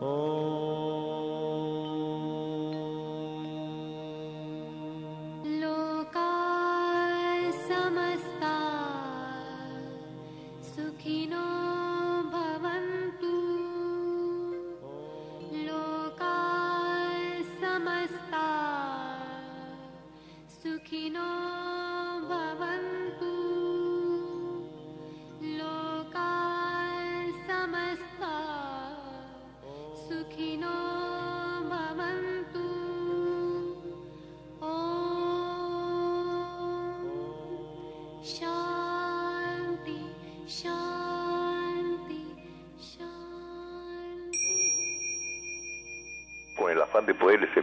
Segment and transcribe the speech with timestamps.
[0.00, 0.43] de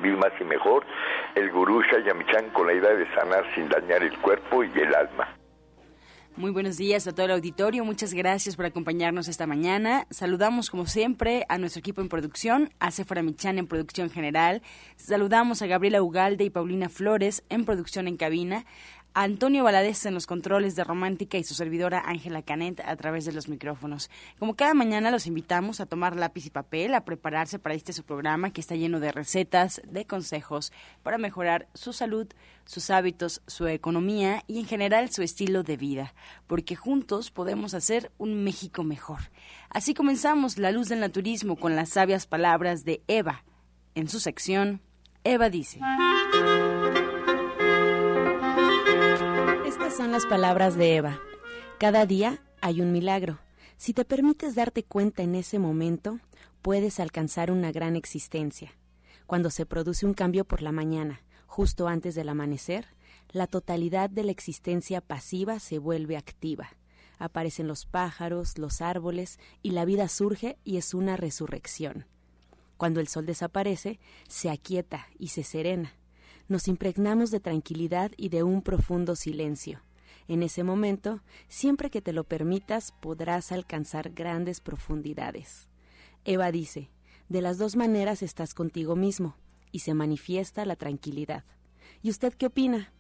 [0.02, 0.86] servir más y mejor,
[1.36, 5.38] el gurú Shayamichan con la idea de sanar sin dañar el cuerpo y el alma.
[6.38, 10.08] Muy buenos días a todo el auditorio, muchas gracias por acompañarnos esta mañana.
[10.10, 14.62] Saludamos como siempre a nuestro equipo en producción, a Sephora Michan en producción general.
[14.96, 18.66] Saludamos a Gabriela Ugalde y Paulina Flores en producción en cabina,
[19.14, 23.34] Antonio Valadez en los controles de Romántica y su servidora Ángela Canet a través de
[23.34, 24.10] los micrófonos.
[24.40, 28.04] Como cada mañana los invitamos a tomar lápiz y papel, a prepararse para este su
[28.04, 30.72] programa que está lleno de recetas, de consejos
[31.04, 32.28] para mejorar su salud,
[32.64, 36.14] sus hábitos, su economía y en general su estilo de vida,
[36.48, 39.20] porque juntos podemos hacer un México mejor.
[39.70, 43.44] Así comenzamos La Luz del Naturismo con las sabias palabras de Eva.
[43.94, 44.80] En su sección,
[45.26, 45.82] Eva dice.
[50.02, 51.20] Son las palabras de Eva.
[51.78, 53.38] Cada día hay un milagro.
[53.78, 56.20] Si te permites darte cuenta en ese momento,
[56.64, 58.72] puedes alcanzar una gran existencia.
[59.28, 62.88] Cuando se produce un cambio por la mañana, justo antes del amanecer,
[63.32, 66.72] la totalidad de la existencia pasiva se vuelve activa.
[67.20, 72.08] Aparecen los pájaros, los árboles, y la vida surge y es una resurrección.
[72.76, 75.94] Cuando el sol desaparece, se aquieta y se serena
[76.52, 79.80] nos impregnamos de tranquilidad y de un profundo silencio.
[80.32, 81.20] En ese momento,
[81.50, 85.68] siempre que te lo permitas, podrás alcanzar grandes profundidades.
[86.24, 86.90] Eva dice,
[87.28, 89.36] de las dos maneras estás contigo mismo,
[89.74, 91.44] y se manifiesta la tranquilidad.
[92.02, 92.94] ¿Y usted qué opina?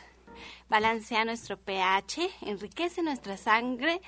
[0.69, 3.99] balancea nuestro pH, enriquece nuestra sangre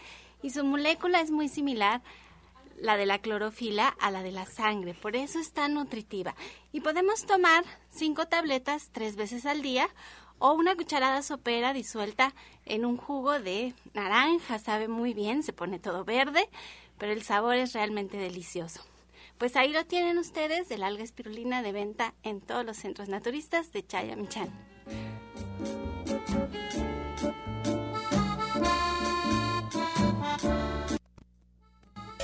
[0.43, 2.03] y su molécula es muy similar
[2.77, 6.35] la de la clorofila a la de la sangre, por eso es tan nutritiva.
[6.71, 9.89] Y podemos tomar cinco tabletas tres veces al día
[10.37, 15.79] o una cucharada sopera disuelta en un jugo de naranja, sabe muy bien, se pone
[15.79, 16.47] todo verde,
[16.99, 18.90] pero el sabor es realmente delicioso.
[19.41, 23.73] Pues ahí lo tienen ustedes, el alga espirulina de venta en todos los centros naturistas
[23.73, 24.51] de Chayamichán.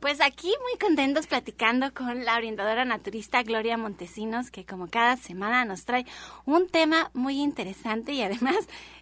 [0.00, 5.64] Pues aquí muy contentos platicando con la orientadora naturista Gloria Montesinos, que como cada semana
[5.64, 6.06] nos trae
[6.44, 8.56] un tema muy interesante y además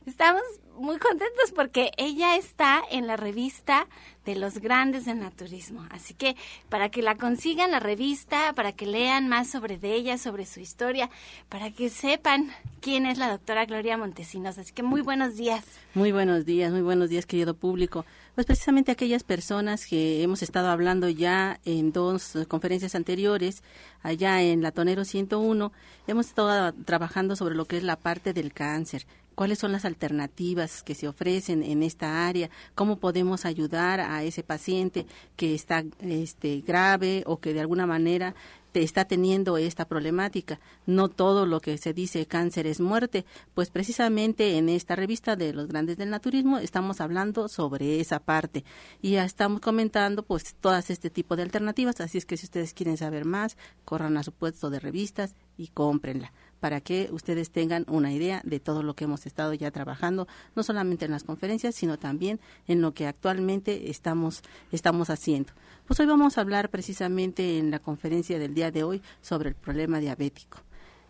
[0.07, 0.41] estamos
[0.79, 3.89] muy contentos porque ella está en la revista
[4.25, 5.87] de los grandes del naturismo.
[5.91, 6.35] Así que
[6.71, 11.11] para que la consigan la revista, para que lean más sobre ella, sobre su historia,
[11.51, 12.51] para que sepan
[12.81, 14.57] quién es la doctora Gloria Montesinos.
[14.57, 15.65] Así que muy buenos días.
[15.93, 18.07] Muy buenos días, muy buenos días, querido público.
[18.37, 23.63] Pues precisamente aquellas personas que hemos estado hablando ya en dos conferencias anteriores,
[24.03, 25.73] allá en la Tonero 101,
[26.07, 29.07] hemos estado trabajando sobre lo que es la parte del cáncer,
[29.37, 34.43] cuáles son las alternativas que se ofrecen en esta área, cómo podemos ayudar a ese
[34.43, 35.07] paciente
[35.37, 38.35] que está este, grave o que de alguna manera
[38.83, 40.61] está teniendo esta problemática.
[40.87, 43.25] No todo lo que se dice cáncer es muerte,
[43.55, 48.65] pues precisamente en esta revista de los grandes del naturismo estamos hablando sobre esa parte.
[49.01, 52.75] Y ya estamos comentando pues todas este tipo de alternativas, así es que si ustedes
[52.75, 57.85] quieren saber más, corran a su puesto de revistas y cómprenla para que ustedes tengan
[57.89, 61.75] una idea de todo lo que hemos estado ya trabajando, no solamente en las conferencias,
[61.75, 64.43] sino también en lo que actualmente estamos,
[64.73, 65.53] estamos haciendo.
[65.87, 69.55] Pues hoy vamos a hablar precisamente en la conferencia del día de hoy sobre el
[69.55, 70.59] problema diabético.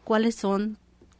[0.04, 0.78] ¿Cuáles son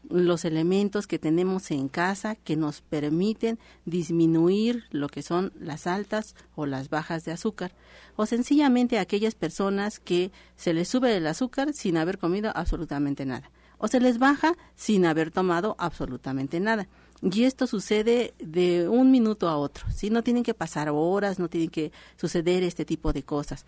[0.08, 6.34] los elementos que tenemos en casa que nos permiten disminuir lo que son las altas
[6.54, 7.72] o las bajas de azúcar
[8.14, 13.50] o sencillamente aquellas personas que se les sube el azúcar sin haber comido absolutamente nada
[13.78, 16.88] o se les baja sin haber tomado absolutamente nada.
[17.22, 20.10] Y esto sucede de un minuto a otro, ¿sí?
[20.10, 23.64] No tienen que pasar horas, no tienen que suceder este tipo de cosas.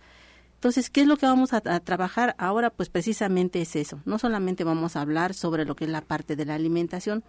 [0.59, 2.69] Entonces, ¿qué es lo que vamos a, trabajar ahora?
[2.69, 4.01] Pues precisamente es eso.
[4.05, 7.23] No solamente vamos a hablar sobre lo que es la parte de la alimentación,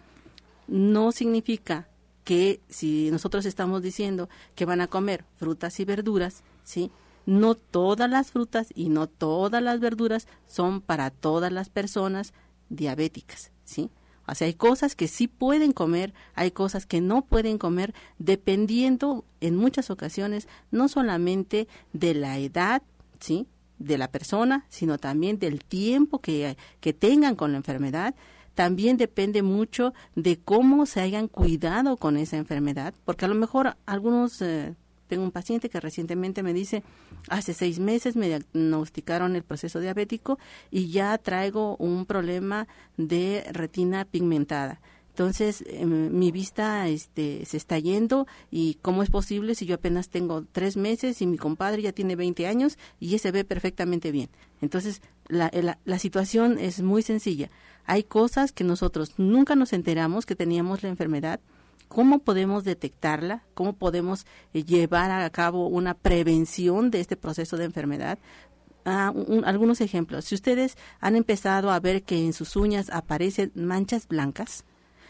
[0.67, 1.87] no significa
[2.23, 6.91] que si nosotros estamos diciendo que van a comer frutas y verduras, ¿sí?
[7.25, 12.33] No todas las frutas y no todas las verduras son para todas las personas
[12.71, 13.91] diabéticas, ¿sí?
[14.27, 19.25] O sea, hay cosas que sí pueden comer, hay cosas que no pueden comer, dependiendo
[19.41, 22.81] en muchas ocasiones no solamente de la edad,
[23.19, 23.47] ¿sí?
[23.77, 28.15] de la persona, sino también del tiempo que, que tengan con la enfermedad.
[28.53, 33.75] También depende mucho de cómo se hayan cuidado con esa enfermedad, porque a lo mejor
[33.85, 34.75] algunos eh,
[35.11, 36.83] tengo un paciente que recientemente me dice,
[37.27, 40.39] hace seis meses me diagnosticaron el proceso diabético
[40.71, 42.65] y ya traigo un problema
[42.95, 44.79] de retina pigmentada.
[45.09, 50.07] Entonces, em, mi vista este, se está yendo y cómo es posible si yo apenas
[50.07, 54.29] tengo tres meses y mi compadre ya tiene 20 años y ese ve perfectamente bien.
[54.61, 57.49] Entonces, la, la, la situación es muy sencilla.
[57.83, 61.41] Hay cosas que nosotros nunca nos enteramos que teníamos la enfermedad,
[61.91, 67.65] cómo podemos detectarla, cómo podemos eh, llevar a cabo una prevención de este proceso de
[67.65, 68.17] enfermedad.
[68.85, 70.23] Ah, algunos ejemplos.
[70.23, 74.63] Si ustedes han empezado a ver que en sus uñas aparecen manchas blancas,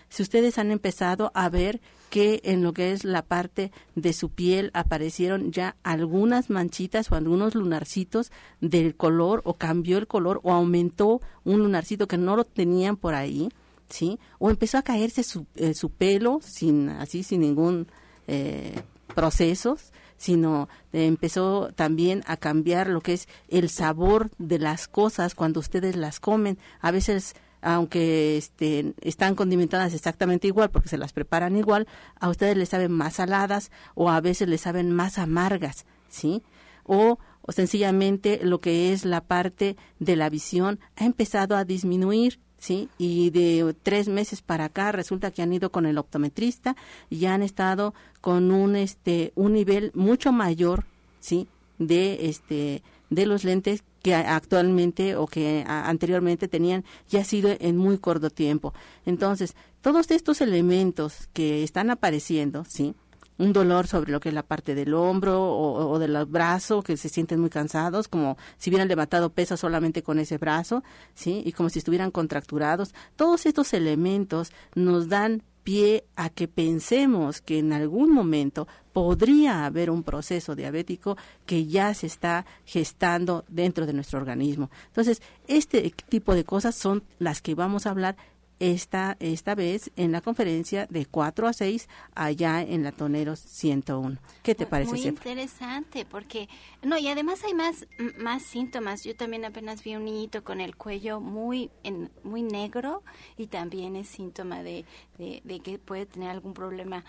[0.10, 4.30] si ustedes han empezado a ver que en lo que es la parte de su
[4.30, 10.52] piel aparecieron ya algunas manchitas o algunos lunarcitos del color o cambió el color o
[10.52, 13.50] aumentó un lunarcito que no lo tenían por ahí,
[13.92, 14.20] ¿sí?
[14.40, 17.88] O empezó a caerse su, eh, su pelo sin así sin ningún
[18.28, 18.82] eh,
[19.14, 19.78] proceso,
[20.18, 25.96] sino empezó también a cambiar lo que es el sabor de las cosas cuando ustedes
[25.96, 26.58] las comen.
[26.80, 31.88] A veces aunque este, están condimentadas exactamente igual porque se las preparan igual,
[32.20, 36.42] a ustedes les saben más saladas o a veces les saben más amargas, ¿sí?
[36.84, 42.40] O, o sencillamente lo que es la parte de la visión ha empezado a disminuir
[42.62, 42.90] ¿sí?
[43.00, 46.76] Y de tres meses para acá resulta que han ido con el optometrista
[47.10, 50.86] y han estado con un, este, un nivel mucho mayor,
[51.20, 51.48] ¿sí?
[51.80, 57.98] De, este, de los lentes que actualmente o que anteriormente tenían ya sido en muy
[57.98, 58.74] corto tiempo.
[59.08, 62.94] Entonces, todos estos elementos que están apareciendo, ¿sí?
[63.42, 67.10] Un dolor sobre lo que es la parte del hombro o, del brazo, que se
[67.10, 70.84] sienten muy cansados, como si hubieran levantado peso solamente con ese brazo,
[71.16, 71.42] ¿sí?
[71.44, 72.94] Y como si estuvieran contracturados.
[73.16, 79.90] Todos estos elementos nos dan pie a que pensemos que en algún momento podría haber
[79.90, 84.70] un proceso diabético que ya se está gestando dentro de nuestro organismo.
[84.88, 88.18] Entonces, este tipo de cosas son las que vamos a hablar
[88.62, 94.20] esta, esta vez en la conferencia de 4 a 6 allá en la Toneros 101.
[94.44, 96.48] ¿Qué te parece, Muy interesante, porque,
[96.84, 97.88] no, y además hay más,
[98.20, 99.04] más síntomas.
[99.04, 103.02] Yo también apenas vi un niñito con el cuello muy, en, muy negro
[103.36, 104.86] y también es síntoma de,
[105.18, 107.04] de, de que puede tener algún problema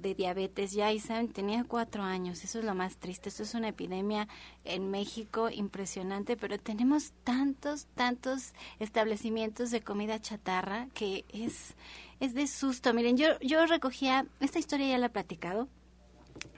[0.00, 3.54] de diabetes ya y saben, tenía cuatro años, eso es lo más triste, esto es
[3.54, 4.28] una epidemia
[4.64, 11.74] en México impresionante, pero tenemos tantos, tantos establecimientos de comida chatarra que es,
[12.20, 12.92] es de susto.
[12.94, 15.68] Miren, yo, yo recogía, esta historia ya la he platicado,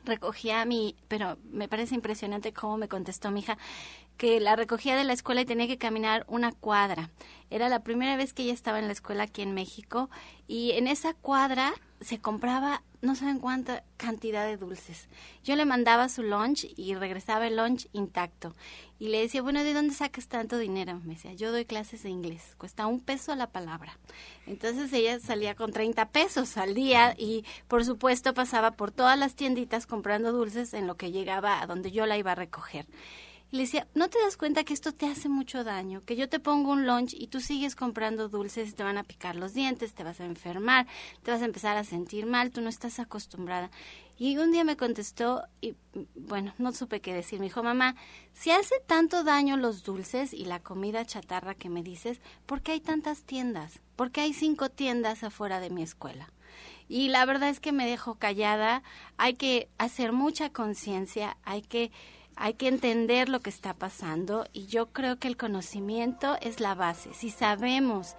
[0.04, 3.58] recogía mi, pero me parece impresionante cómo me contestó mi hija,
[4.16, 7.10] que la recogía de la escuela y tenía que caminar una cuadra.
[7.50, 10.08] Era la primera vez que ella estaba en la escuela aquí en México
[10.46, 15.08] y en esa cuadra se compraba no saben cuánta cantidad de dulces.
[15.44, 18.54] Yo le mandaba su lunch y regresaba el lunch intacto.
[18.98, 21.00] Y le decía, bueno, ¿de dónde sacas tanto dinero?
[21.04, 23.98] Me decía, yo doy clases de inglés, cuesta un peso a la palabra.
[24.46, 29.34] Entonces ella salía con 30 pesos al día y por supuesto pasaba por todas las
[29.34, 32.86] tienditas comprando dulces en lo que llegaba a donde yo la iba a recoger.
[33.52, 36.02] Y le decía, ¿no te das cuenta que esto te hace mucho daño?
[36.04, 39.36] Que yo te pongo un lunch y tú sigues comprando dulces te van a picar
[39.36, 40.86] los dientes, te vas a enfermar,
[41.22, 43.70] te vas a empezar a sentir mal, tú no estás acostumbrada.
[44.18, 45.76] Y un día me contestó y
[46.14, 47.38] bueno, no supe qué decir.
[47.38, 47.94] Me dijo, mamá,
[48.32, 52.72] si hace tanto daño los dulces y la comida chatarra que me dices, ¿por qué
[52.72, 53.80] hay tantas tiendas?
[53.94, 56.32] ¿Por qué hay cinco tiendas afuera de mi escuela?
[56.88, 58.82] Y la verdad es que me dejó callada.
[59.18, 61.90] Hay que hacer mucha conciencia, hay que
[62.36, 66.74] hay que entender lo que está pasando y yo creo que el conocimiento es la
[66.74, 67.12] base.
[67.14, 68.14] Si sabemos,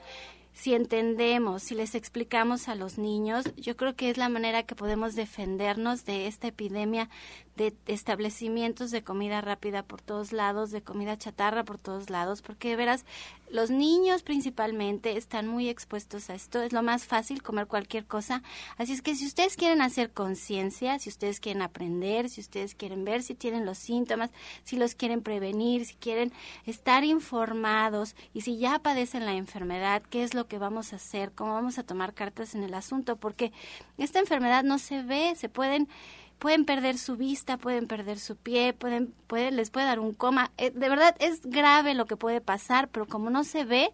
[0.53, 4.75] si entendemos, si les explicamos a los niños, yo creo que es la manera que
[4.75, 7.09] podemos defendernos de esta epidemia
[7.57, 12.69] de establecimientos de comida rápida por todos lados, de comida chatarra por todos lados, porque
[12.69, 13.03] de veras
[13.49, 18.43] los niños principalmente están muy expuestos a esto, es lo más fácil comer cualquier cosa,
[18.77, 23.03] así es que si ustedes quieren hacer conciencia, si ustedes quieren aprender, si ustedes quieren
[23.03, 24.29] ver si tienen los síntomas,
[24.63, 26.31] si los quieren prevenir, si quieren
[26.65, 31.31] estar informados y si ya padecen la enfermedad, qué es lo que vamos a hacer,
[31.31, 33.51] cómo vamos a tomar cartas en el asunto, porque
[33.97, 35.87] esta enfermedad no se ve, se pueden
[36.39, 40.51] pueden perder su vista, pueden perder su pie, pueden, puede, les puede dar un coma.
[40.57, 43.91] Eh, de verdad es grave lo que puede pasar, pero como no se ve,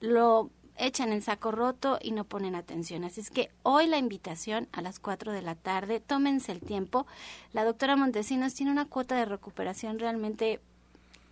[0.00, 3.04] lo echan en saco roto y no ponen atención.
[3.04, 7.06] Así es que hoy la invitación a las 4 de la tarde, tómense el tiempo.
[7.52, 10.60] La doctora Montesinos tiene una cuota de recuperación realmente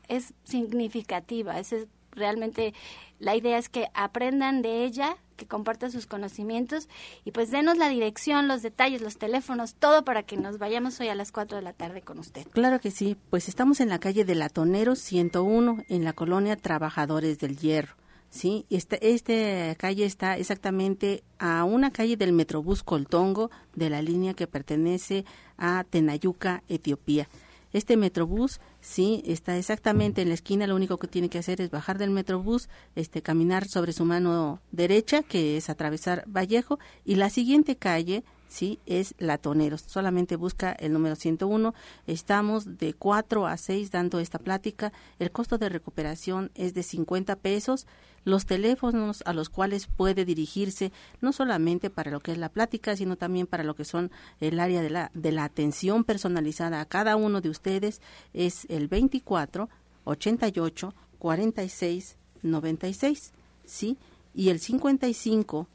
[0.08, 1.74] es significativa, es
[2.14, 2.74] realmente
[3.18, 6.88] la idea es que aprendan de ella, que comparta sus conocimientos
[7.24, 11.08] y pues denos la dirección, los detalles, los teléfonos, todo para que nos vayamos hoy
[11.08, 12.46] a las 4 de la tarde con usted.
[12.52, 17.38] Claro que sí, pues estamos en la calle de Latonero 101 en la colonia Trabajadores
[17.38, 17.94] del Hierro.
[18.30, 24.34] Sí, esta, esta calle está exactamente a una calle del Metrobús Coltongo de la línea
[24.34, 25.24] que pertenece
[25.56, 27.28] a Tenayuca, Etiopía.
[27.74, 31.70] Este Metrobús Sí, está exactamente en la esquina, lo único que tiene que hacer es
[31.70, 37.30] bajar del metrobús, este, caminar sobre su mano derecha, que es atravesar Vallejo, y la
[37.30, 39.82] siguiente calle, sí, es Latoneros.
[39.86, 41.74] Solamente busca el número 101.
[42.06, 44.92] Estamos de 4 a 6 dando esta plática.
[45.18, 47.86] El costo de recuperación es de 50 pesos
[48.24, 52.96] los teléfonos a los cuales puede dirigirse, no solamente para lo que es la plática,
[52.96, 54.10] sino también para lo que son
[54.40, 58.00] el área de la, de la atención personalizada a cada uno de ustedes,
[58.32, 59.68] es el 24
[60.04, 63.32] 88 46 96,
[63.64, 63.98] ¿sí?
[64.34, 65.68] Y el 55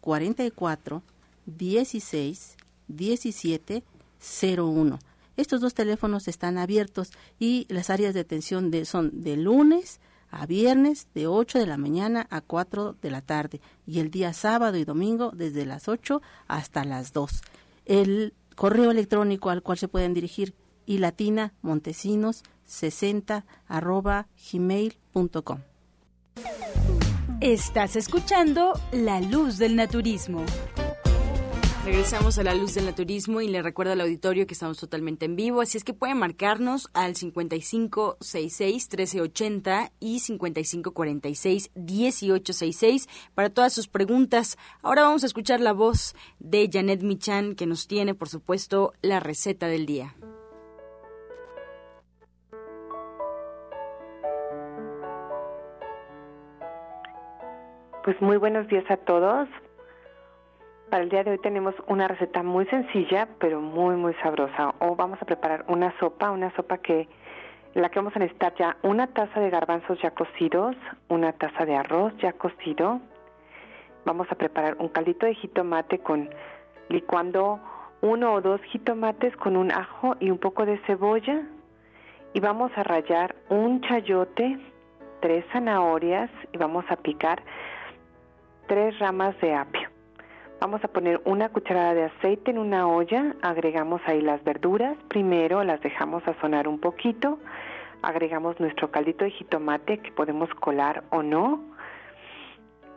[0.00, 1.02] 44
[1.46, 2.56] 16
[2.88, 3.82] 17
[4.58, 4.98] 01.
[5.36, 10.00] Estos dos teléfonos están abiertos y las áreas de atención son de lunes
[10.30, 14.32] a viernes de 8 de la mañana a 4 de la tarde y el día
[14.32, 17.30] sábado y domingo desde las 8 hasta las 2.
[17.84, 20.54] El correo electrónico al cual se pueden dirigir
[20.86, 25.60] y latina montesinos 60 arroba gmail.com.
[27.40, 30.44] Estás escuchando La Luz del Naturismo.
[31.86, 35.36] Regresamos a la luz del naturismo y le recuerdo al auditorio que estamos totalmente en
[35.36, 44.58] vivo, así es que pueden marcarnos al 5566-1380 y 5546-1866 para todas sus preguntas.
[44.82, 49.20] Ahora vamos a escuchar la voz de Janet Michan que nos tiene, por supuesto, la
[49.20, 50.16] receta del día.
[58.02, 59.48] Pues muy buenos días a todos.
[60.96, 64.74] Para el día de hoy tenemos una receta muy sencilla, pero muy, muy sabrosa.
[64.78, 67.06] O vamos a preparar una sopa, una sopa que
[67.74, 70.74] la que vamos a necesitar ya una taza de garbanzos ya cocidos,
[71.08, 73.02] una taza de arroz ya cocido.
[74.06, 76.30] Vamos a preparar un caldito de jitomate con
[76.88, 77.60] licuando
[78.00, 81.42] uno o dos jitomates con un ajo y un poco de cebolla.
[82.32, 84.58] Y vamos a rallar un chayote,
[85.20, 87.42] tres zanahorias y vamos a picar
[88.66, 89.75] tres ramas de apio.
[90.58, 95.62] Vamos a poner una cucharada de aceite en una olla, agregamos ahí las verduras, primero
[95.64, 97.38] las dejamos sazonar un poquito,
[98.00, 101.62] agregamos nuestro caldito de jitomate que podemos colar o no,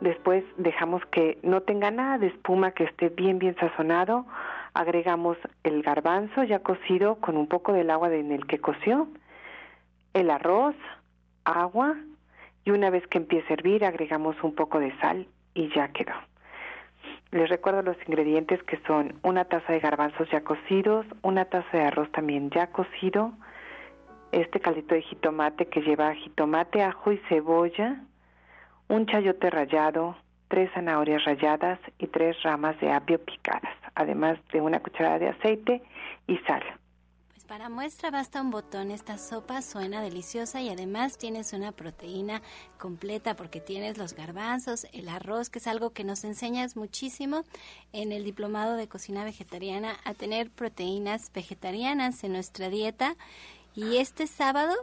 [0.00, 4.24] después dejamos que no tenga nada de espuma, que esté bien bien sazonado,
[4.72, 9.06] agregamos el garbanzo ya cocido con un poco del agua en el que coció,
[10.14, 10.76] el arroz,
[11.44, 11.94] agua
[12.64, 16.29] y una vez que empiece a hervir agregamos un poco de sal y ya quedó.
[17.32, 21.84] Les recuerdo los ingredientes que son una taza de garbanzos ya cocidos, una taza de
[21.84, 23.32] arroz también ya cocido,
[24.32, 28.00] este caldito de jitomate que lleva jitomate, ajo y cebolla,
[28.88, 30.16] un chayote rallado,
[30.48, 35.82] tres zanahorias ralladas y tres ramas de apio picadas, además de una cucharada de aceite
[36.26, 36.62] y sal.
[37.50, 38.92] Para muestra basta un botón.
[38.92, 42.42] Esta sopa suena deliciosa y además tienes una proteína
[42.78, 47.42] completa porque tienes los garbanzos, el arroz, que es algo que nos enseñas muchísimo
[47.92, 53.16] en el diplomado de cocina vegetariana a tener proteínas vegetarianas en nuestra dieta.
[53.74, 54.76] Y este sábado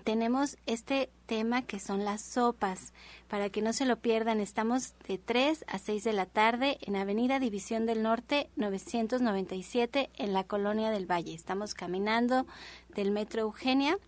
[0.00, 2.92] tenemos este tema que son las sopas.
[3.28, 6.96] Para que no se lo pierdan, estamos de 3 a 6 de la tarde en
[6.96, 11.34] Avenida División del Norte 997 en la Colonia del Valle.
[11.34, 12.46] Estamos caminando
[12.94, 13.98] del Metro Eugenia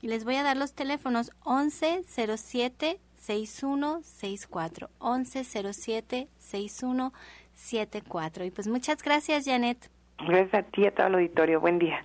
[0.00, 9.44] y les voy a dar los teléfonos 1107 6164 1107 6174 y pues muchas gracias
[9.44, 9.90] Janet.
[10.18, 11.60] Gracias a ti y a todo el auditorio.
[11.60, 12.04] Buen día.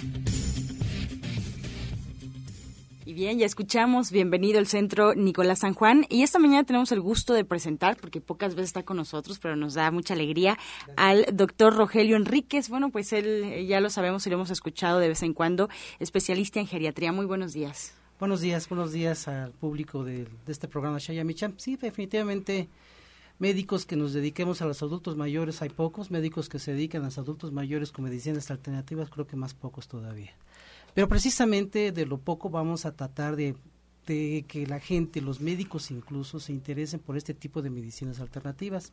[3.04, 6.06] Y bien, ya escuchamos, bienvenido al Centro Nicolás San Juan.
[6.08, 9.56] Y esta mañana tenemos el gusto de presentar, porque pocas veces está con nosotros, pero
[9.56, 10.56] nos da mucha alegría,
[10.96, 12.68] al doctor Rogelio Enríquez.
[12.68, 16.60] Bueno, pues él ya lo sabemos y lo hemos escuchado de vez en cuando, especialista
[16.60, 17.10] en geriatría.
[17.10, 17.92] Muy buenos días.
[18.22, 21.54] Buenos días, buenos días al público de, este programa Shaya Michan.
[21.56, 22.68] Sí, definitivamente
[23.40, 27.06] médicos que nos dediquemos a los adultos mayores hay pocos, médicos que se dedican a
[27.06, 30.30] los adultos mayores con medicinas alternativas creo que más pocos todavía.
[30.94, 33.56] Pero precisamente de lo poco vamos a tratar de,
[34.06, 38.92] de que la gente, los médicos incluso, se interesen por este tipo de medicinas alternativas.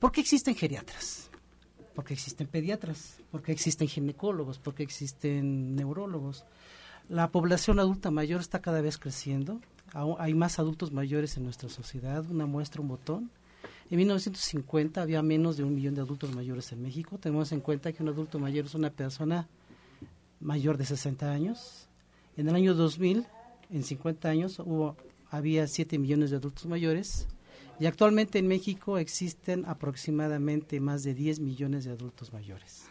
[0.00, 1.30] ¿Por qué existen geriatras?
[1.94, 6.44] Porque existen pediatras, porque existen ginecólogos, porque existen neurólogos.
[7.10, 9.60] La población adulta mayor está cada vez creciendo.
[10.20, 12.24] Hay más adultos mayores en nuestra sociedad.
[12.30, 13.32] Una muestra, un botón.
[13.90, 17.18] En 1950 había menos de un millón de adultos mayores en México.
[17.18, 19.48] Tenemos en cuenta que un adulto mayor es una persona
[20.38, 21.88] mayor de 60 años.
[22.36, 23.26] En el año 2000,
[23.70, 24.94] en 50 años, hubo,
[25.32, 27.26] había 7 millones de adultos mayores.
[27.80, 32.89] Y actualmente en México existen aproximadamente más de 10 millones de adultos mayores.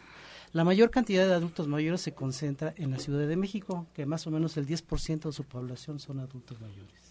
[0.52, 4.26] La mayor cantidad de adultos mayores se concentra en la Ciudad de México, que más
[4.26, 7.10] o menos el 10% de su población son adultos mayores.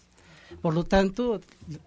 [0.60, 1.40] Por lo tanto,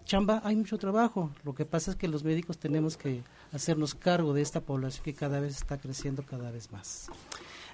[0.04, 1.30] chamba, hay mucho trabajo.
[1.44, 5.14] Lo que pasa es que los médicos tenemos que hacernos cargo de esta población que
[5.14, 7.08] cada vez está creciendo cada vez más.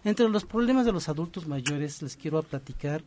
[0.04, 3.02] Entre los problemas de los adultos mayores les quiero platicar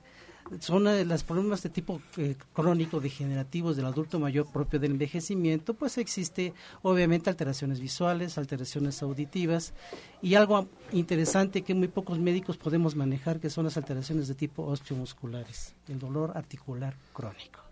[0.60, 5.74] son eh, los problemas de tipo eh, crónico degenerativos del adulto mayor propio del envejecimiento,
[5.74, 9.74] pues existe obviamente alteraciones visuales, alteraciones auditivas
[10.22, 14.64] y algo interesante que muy pocos médicos podemos manejar que son las alteraciones de tipo
[14.64, 17.64] osteomusculares, el dolor articular crónico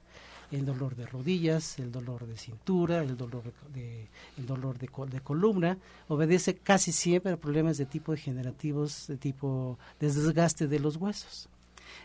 [0.51, 4.07] el dolor de rodillas, el dolor de cintura, el dolor de,
[4.37, 5.77] el dolor de, de, columna,
[6.09, 11.47] obedece casi siempre a problemas de tipo degenerativos, de tipo de desgaste de los huesos.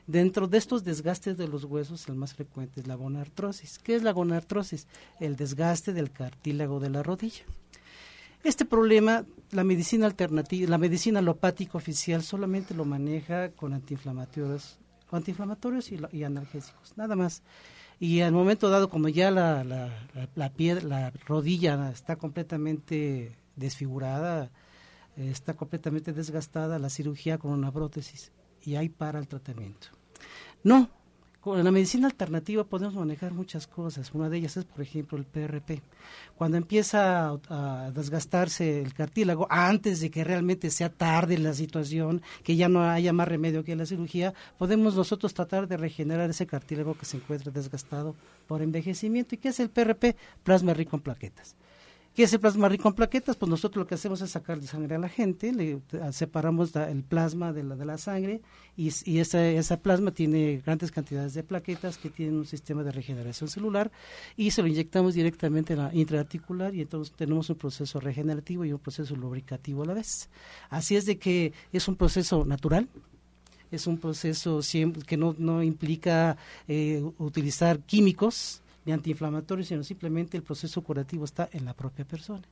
[0.07, 3.79] Dentro de estos desgastes de los huesos, el más frecuente es la gonartrosis.
[3.79, 4.87] ¿Qué es la gonartrosis?
[5.21, 7.45] El desgaste del cartílago de la rodilla.
[8.45, 14.79] Este problema, la medicina alternativa, la medicina alopática oficial solamente lo maneja con antiinflamatorios,
[15.11, 17.43] antiinflamatorios y, y analgésicos, nada más.
[17.99, 24.51] Y al momento dado, como ya la, la, la, la rodilla está completamente desfigurada,
[25.17, 28.33] está completamente desgastada, la cirugía con una prótesis
[28.67, 29.89] y ahí para el tratamiento.
[30.65, 30.91] No,
[31.47, 34.13] con la medicina alternativa podemos manejar muchas cosas.
[34.13, 35.81] Una de ellas es, por ejemplo, el PRP.
[36.35, 42.57] Cuando empieza a, desgastarse el cartílago, antes de que realmente sea tarde la situación, que
[42.57, 46.99] ya no haya más remedio que la cirugía, podemos nosotros tratar de regenerar ese cartílago
[46.99, 48.17] que se encuentra desgastado
[48.49, 49.37] por envejecimiento.
[49.37, 50.17] ¿Y qué es el PRP?
[50.43, 51.55] Plasma rico en plaquetas.
[52.17, 53.37] ¿Qué es el plasma rico en plaquetas?
[53.37, 57.03] Pues nosotros lo que hacemos es sacar de sangre a la gente, le separamos el
[57.03, 58.41] plasma de la, de la sangre
[58.75, 62.91] y, y esa, esa, plasma tiene grandes cantidades de plaquetas que tienen un sistema de
[62.91, 63.93] regeneración celular
[64.35, 68.73] y se lo inyectamos directamente en la intraarticular y entonces tenemos un proceso regenerativo y
[68.73, 70.31] un proceso lubricativo a la vez.
[70.71, 72.89] Así es de que es un proceso natural,
[73.71, 74.61] es un proceso
[75.07, 81.49] que no, no implica eh, utilizar químicos, de antiinflamatorios, sino simplemente el proceso curativo está
[81.53, 82.43] en la propia persona.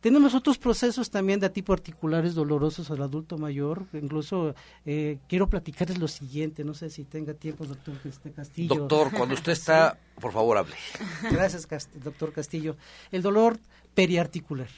[0.00, 3.84] Tenemos otros procesos también de tipo articulares dolorosos al adulto mayor.
[3.92, 4.54] Incluso
[4.86, 7.94] eh, quiero platicarles lo siguiente, no sé si tenga tiempo, doctor
[8.34, 8.74] Castillo.
[8.74, 10.74] Doctor, cuando usted está, por favor, hable.
[11.30, 11.68] Gracias,
[12.02, 12.76] doctor Castillo.
[13.10, 13.58] El dolor
[13.94, 14.68] periarticular.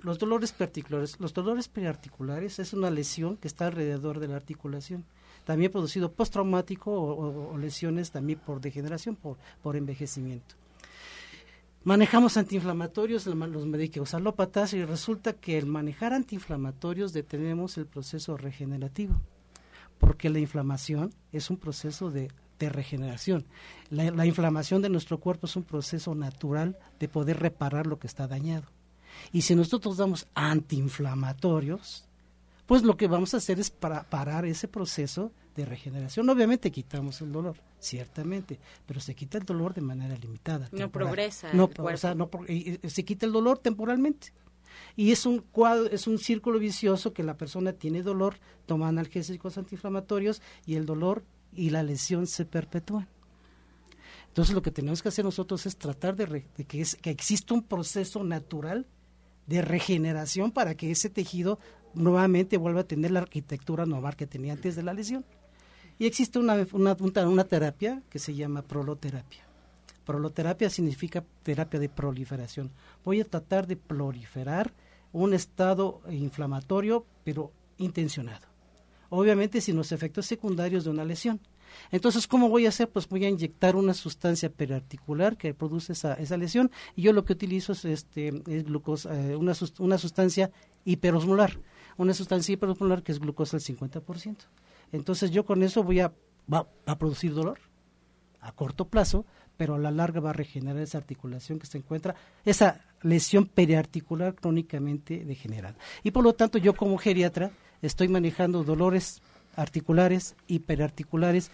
[0.00, 1.18] Los dolores periarticulares.
[1.18, 5.04] Los dolores periarticulares es una lesión que está alrededor de la articulación
[5.48, 10.56] también producido postraumático o, o, lesiones también por degeneración, por, por envejecimiento.
[11.84, 19.22] Manejamos antiinflamatorios, los médicos alópatas, y resulta que el manejar antiinflamatorios detenemos el proceso regenerativo,
[19.96, 23.46] porque la inflamación es un proceso de, de regeneración.
[23.88, 28.06] La, la inflamación de nuestro cuerpo es un proceso natural de poder reparar lo que
[28.06, 28.66] está dañado.
[29.32, 32.07] Y si nosotros damos antiinflamatorios,
[32.68, 36.28] pues lo que vamos a hacer es para parar ese proceso de regeneración.
[36.28, 40.68] Obviamente quitamos el dolor, ciertamente, pero se quita el dolor de manera limitada.
[40.72, 41.50] No progresa.
[41.54, 42.28] No, o sea, no,
[42.86, 44.34] se quita el dolor temporalmente.
[44.96, 49.56] Y es un cuadro, es un círculo vicioso que la persona tiene dolor, toma analgésicos
[49.56, 53.08] antiinflamatorios y el dolor y la lesión se perpetúan.
[54.26, 57.62] Entonces lo que tenemos que hacer nosotros es tratar de, que, es, que exista un
[57.62, 58.86] proceso natural
[59.46, 61.58] de regeneración para que ese tejido
[61.98, 65.24] nuevamente vuelve a tener la arquitectura normal que tenía antes de la lesión.
[65.98, 69.44] Y existe una, una, una terapia que se llama proloterapia.
[70.04, 72.70] Proloterapia significa terapia de proliferación.
[73.04, 74.72] Voy a tratar de proliferar
[75.12, 78.46] un estado inflamatorio, pero intencionado.
[79.10, 81.40] Obviamente sin los efectos secundarios de una lesión.
[81.90, 82.88] Entonces, ¿cómo voy a hacer?
[82.88, 87.24] Pues voy a inyectar una sustancia periarticular que produce esa, esa lesión y yo lo
[87.24, 90.50] que utilizo es, este, es glucosa, eh, una, una sustancia
[90.84, 91.58] hiperosmolar
[91.98, 94.36] una sustancia hiperosmolar que es glucosa al 50%.
[94.92, 96.12] Entonces yo con eso voy a,
[96.52, 97.58] va, a producir dolor
[98.40, 102.14] a corto plazo, pero a la larga va a regenerar esa articulación que se encuentra,
[102.44, 105.76] esa lesión periarticular crónicamente degenerada.
[106.04, 107.50] Y por lo tanto yo como geriatra
[107.82, 109.20] estoy manejando dolores
[109.56, 111.50] articulares y periarticulares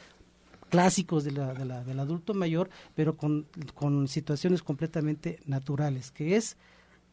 [0.68, 6.37] clásicos de la, de la, del adulto mayor, pero con, con situaciones completamente naturales, que
[6.37, 6.59] es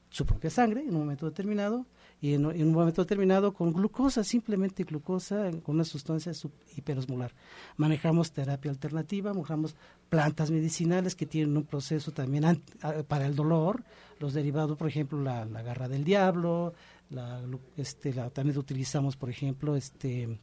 [0.10, 1.86] su propia sangre en un momento determinado,
[2.22, 6.32] y en, un momento determinado con glucosa, simplemente glucosa, con una sustancia
[6.78, 7.34] hiperosmolar.
[7.78, 9.76] Manejamos terapia alternativa, manejamos
[10.08, 12.62] plantas medicinales que tienen un proceso también
[13.08, 13.84] para el dolor,
[14.20, 16.76] los derivados, por ejemplo, la, garra del diablo,
[17.10, 17.42] la,
[17.76, 20.40] este, la, también utilizamos, por ejemplo, este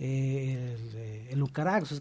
[0.00, 0.76] eh,
[1.30, 1.52] el, el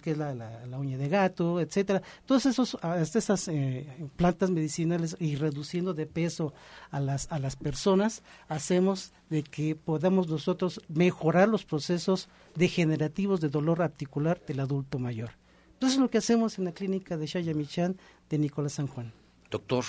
[0.02, 2.02] que es la, la, uña de gato, etcétera.
[2.26, 6.54] Todas esos, ah, esas eh, plantas medicinales y reduciendo de peso
[6.92, 13.50] a las, a las personas, hacemos de que podamos nosotros mejorar los procesos degenerativos de
[13.50, 15.32] dolor articular del adulto mayor.
[15.74, 17.98] Entonces, es lo que hacemos en la clínica de Shaya Michan
[18.30, 19.12] de Nicolás San Juan.
[19.52, 19.84] Doctor,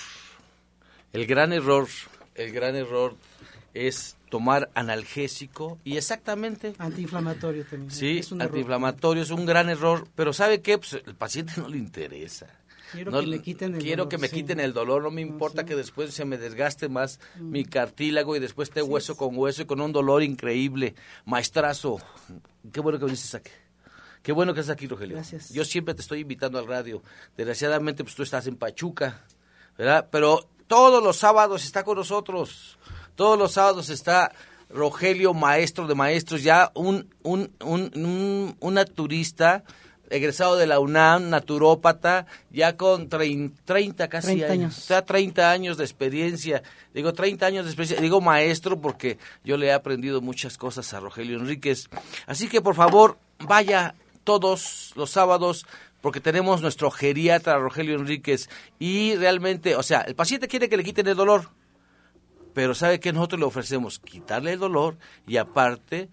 [1.12, 1.88] el gran error,
[2.34, 3.16] el gran error
[3.74, 6.74] es tomar analgésico y exactamente...
[6.78, 7.90] Antiinflamatorio también.
[7.90, 10.78] Sí, antiinflamatorio es un gran error, pero ¿sabe qué?
[10.78, 12.46] Pues el paciente no le interesa.
[12.92, 15.74] Quiero que me quiten el quiero que me quiten el dolor, no me importa que
[15.74, 17.50] después se me desgaste más mm.
[17.50, 20.94] mi cartílago y después esté hueso con hueso y con un dolor increíble.
[21.24, 21.98] Maestrazo,
[22.72, 23.50] qué bueno que viniste aquí.
[24.22, 25.16] Qué bueno que estás aquí, Rogelio.
[25.16, 25.50] Gracias.
[25.50, 27.02] Yo siempre te estoy invitando al radio.
[27.36, 29.22] Desgraciadamente, pues tú estás en Pachuca,
[29.76, 30.08] ¿verdad?
[30.10, 32.78] Pero todos los sábados está con nosotros.
[33.16, 34.32] Todos los sábados está
[34.74, 39.62] Rogelio, maestro de maestros, ya un, un, un, un, naturista
[40.10, 44.88] egresado de la UNAM, naturópata, ya con 30, casi 30 años.
[44.88, 46.62] Ya 30 años de experiencia.
[46.92, 51.00] Digo 30 años de experiencia, digo maestro porque yo le he aprendido muchas cosas a
[51.00, 51.88] Rogelio Enríquez.
[52.26, 55.66] Así que por favor, vaya todos los sábados
[56.00, 58.48] porque tenemos nuestro geriatra Rogelio Enríquez
[58.78, 61.48] y realmente, o sea, el paciente quiere que le quiten el dolor
[62.54, 63.98] pero ¿sabe qué nosotros le ofrecemos?
[63.98, 66.08] Quitarle el dolor y aparte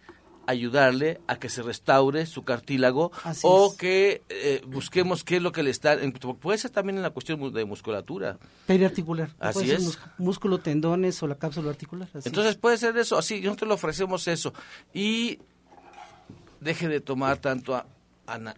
[0.48, 3.12] ayudarle a que se restaure su cartílago
[3.44, 5.98] o que eh, busquemos qué es lo que le está...
[6.40, 8.38] Puede ser también en la cuestión de musculatura.
[8.66, 9.30] Periarticular.
[9.40, 9.98] Así es.
[10.18, 12.10] músculo, tendones o la cápsula articular.
[12.14, 14.54] Entonces puede ser eso, así, nosotros le ofrecemos eso.
[14.94, 15.40] Y
[16.60, 17.82] deje de tomar tanto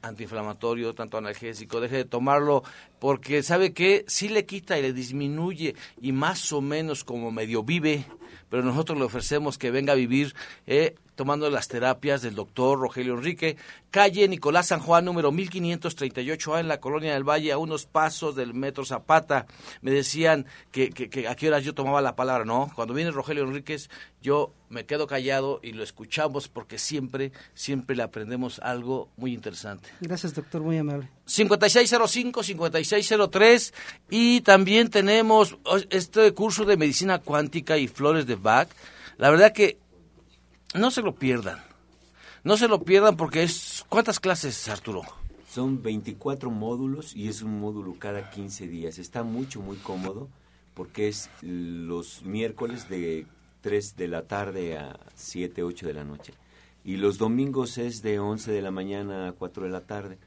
[0.01, 2.63] antiinflamatorio, tanto analgésico, deje de tomarlo
[3.03, 7.61] porque sabe que sí le quita y le disminuye y más o menos como medio
[7.61, 8.05] vive,
[8.47, 10.33] pero nosotros le ofrecemos que venga a vivir
[10.67, 13.57] eh, tomando las terapias del doctor Rogelio Enrique,
[13.91, 18.53] calle Nicolás San Juan, número 1538A, en la Colonia del Valle, a unos pasos del
[18.53, 19.45] Metro Zapata.
[19.81, 22.45] Me decían que, que, a qué horas yo tomaba la palabra.
[22.45, 23.89] No, cuando viene Rogelio Enríquez,
[24.21, 29.89] yo me quedo callado y lo escuchamos porque siempre, siempre le aprendemos algo muy interesante.
[30.01, 31.09] Gracias, doctor, muy amable.
[31.25, 32.43] 5605,
[33.01, 33.73] 5603
[34.09, 35.57] y también tenemos
[35.89, 38.69] este curso de medicina cuántica y flores de Bach.
[39.17, 39.77] La verdad que
[40.75, 41.59] no se lo pierdan.
[42.43, 43.85] No se lo pierdan porque es...
[43.89, 45.03] ¿Cuántas clases, Arturo?
[45.49, 48.97] Son 24 módulos y es un módulo cada 15 días.
[48.97, 50.29] Está mucho, muy cómodo
[50.73, 53.27] porque es los miércoles de
[53.61, 56.33] 3 de la tarde a 7, 8 de la noche.
[56.83, 60.17] Y los domingos es de 11 de la mañana a 4 de la tarde.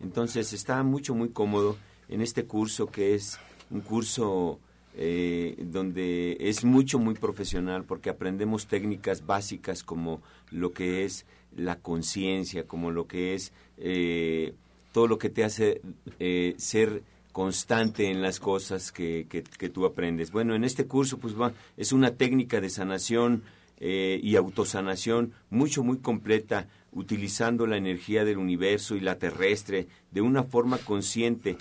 [0.00, 1.76] Entonces está mucho, muy cómodo
[2.10, 3.38] en este curso que es
[3.70, 4.58] un curso
[4.96, 10.20] eh, donde es mucho, muy profesional porque aprendemos técnicas básicas como
[10.50, 11.24] lo que es
[11.56, 14.54] la conciencia, como lo que es eh,
[14.92, 15.80] todo lo que te hace
[16.18, 20.32] eh, ser constante en las cosas que, que, tú aprendes.
[20.32, 23.44] Bueno, en este curso pues va, es una técnica de sanación
[23.82, 30.42] y autosanación mucho, muy completa, utilizando la energía del universo y la terrestre de una
[30.42, 31.56] forma consciente.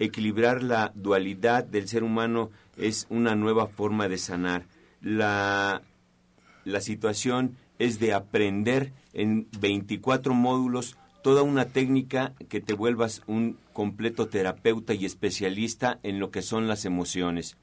[0.00, 4.66] Equilibrar la dualidad del ser humano es una nueva forma de sanar.
[5.02, 5.82] La,
[6.64, 13.58] la situación es de aprender en 24 módulos toda una técnica que te vuelvas un
[13.74, 17.58] completo terapeuta y especialista en lo que son las emociones.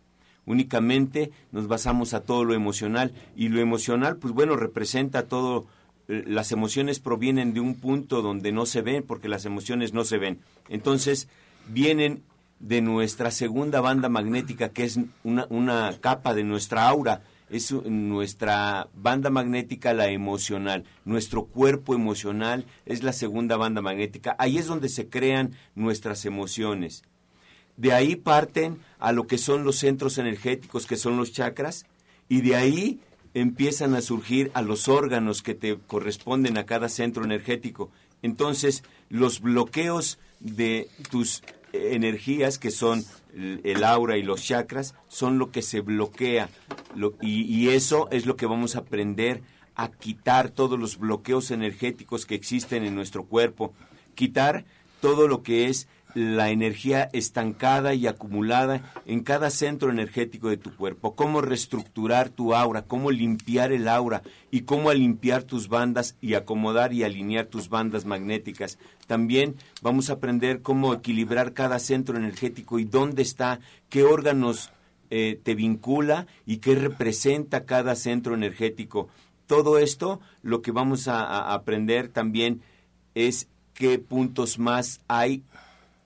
[0.45, 5.65] Únicamente nos basamos a todo lo emocional y lo emocional, pues bueno, representa todo,
[6.07, 10.05] eh, las emociones provienen de un punto donde no se ven, porque las emociones no
[10.05, 10.39] se ven.
[10.69, 11.27] Entonces,
[11.67, 12.23] vienen
[12.59, 18.89] de nuestra segunda banda magnética, que es una, una capa de nuestra aura, es nuestra
[18.93, 24.89] banda magnética la emocional, nuestro cuerpo emocional es la segunda banda magnética, ahí es donde
[24.89, 27.03] se crean nuestras emociones.
[27.77, 31.85] De ahí parten a lo que son los centros energéticos, que son los chakras,
[32.27, 32.99] y de ahí
[33.33, 37.91] empiezan a surgir a los órganos que te corresponden a cada centro energético.
[38.23, 41.43] Entonces, los bloqueos de tus
[41.73, 43.03] energías que son
[43.33, 46.49] el aura y los chakras son lo que se bloquea.
[47.21, 49.41] Y, eso es lo que vamos a aprender
[49.75, 53.73] a quitar todos los bloqueos energéticos que existen en nuestro cuerpo,
[54.15, 54.65] quitar
[55.01, 60.75] todo lo que es la energía estancada y acumulada en cada centro energético de tu
[60.75, 66.33] cuerpo, cómo reestructurar tu aura, cómo limpiar el aura y cómo limpiar tus bandas y
[66.33, 68.79] acomodar y alinear tus bandas magnéticas.
[69.05, 74.71] También vamos a aprender cómo equilibrar cada centro energético y dónde está, qué órganos
[75.11, 79.07] eh, te vincula y qué representa cada centro energético.
[79.45, 82.61] Todo esto lo que vamos a aprender también
[83.13, 85.43] es qué puntos más hay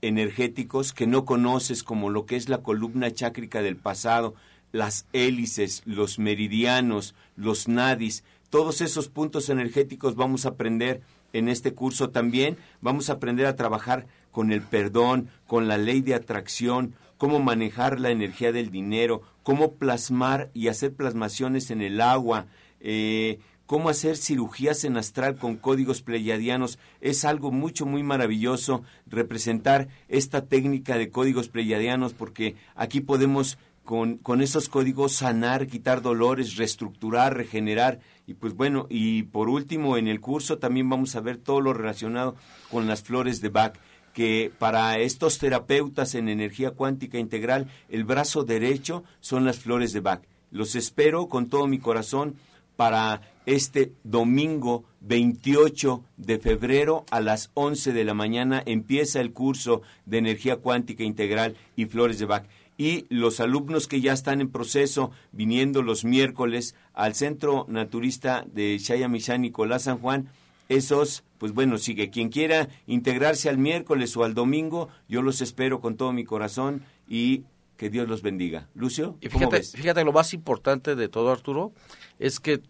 [0.02, 4.36] energéticos que no conoces, como lo que es la columna chácrica del pasado,
[4.72, 11.74] las hélices, los meridianos, los nadis, todos esos puntos energéticos vamos a aprender en este
[11.74, 12.58] curso también.
[12.82, 18.00] Vamos a aprender a trabajar con el perdón, con la ley de atracción, cómo manejar
[18.00, 22.48] la energía del dinero, cómo plasmar y hacer plasmaciones en el agua,
[22.82, 23.40] eh,
[23.72, 26.78] cómo hacer cirugías en astral con códigos pleyadianos.
[27.00, 34.18] Es algo mucho, muy maravilloso representar esta técnica de códigos pleyadianos porque aquí podemos con,
[34.18, 38.02] con esos códigos sanar, quitar dolores, reestructurar, regenerar.
[38.28, 41.72] Y pues bueno, y por último en el curso también vamos a ver todo lo
[41.72, 42.36] relacionado
[42.70, 43.78] con las flores de Bach
[44.14, 50.02] que para estos terapeutas en energía cuántica integral, el brazo derecho son las flores de
[50.02, 50.24] Bach.
[50.52, 52.36] Los espero con todo mi corazón
[52.76, 59.82] para este domingo 28 de febrero a las 11 de la mañana empieza el curso
[60.06, 62.46] de energía cuántica integral y flores de Bach.
[62.78, 68.80] Y los alumnos que ya están en proceso, viniendo los miércoles al Centro Naturista de
[68.80, 70.30] Chayamichán Nicolás San Juan,
[70.70, 72.10] esos, pues bueno, sigue.
[72.10, 76.84] Quien quiera integrarse al miércoles o al domingo, yo los espero con todo mi corazón
[77.08, 77.44] y
[77.82, 78.70] que Dios los bendiga.
[78.76, 81.74] Lucio, y fíjate, fíjate, lo más importante de todo, Arturo,
[82.20, 82.62] es que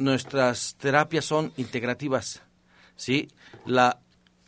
[0.00, 2.42] nuestras terapias son integrativas.
[2.96, 3.28] ¿sí?
[3.64, 4.00] La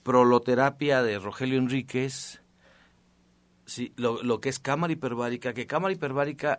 [0.03, 2.43] proloterapia de Rogelio Enríquez,
[3.65, 3.93] ¿sí?
[3.95, 6.59] lo, lo que es cámara hiperbárica, que cámara hiperbárica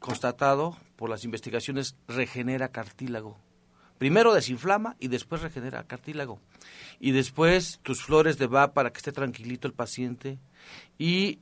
[0.00, 3.38] constatado por las investigaciones regenera cartílago.
[3.98, 6.40] Primero desinflama y después regenera cartílago.
[6.98, 10.40] Y después tus flores de va para que esté tranquilito el paciente.
[10.98, 11.38] Y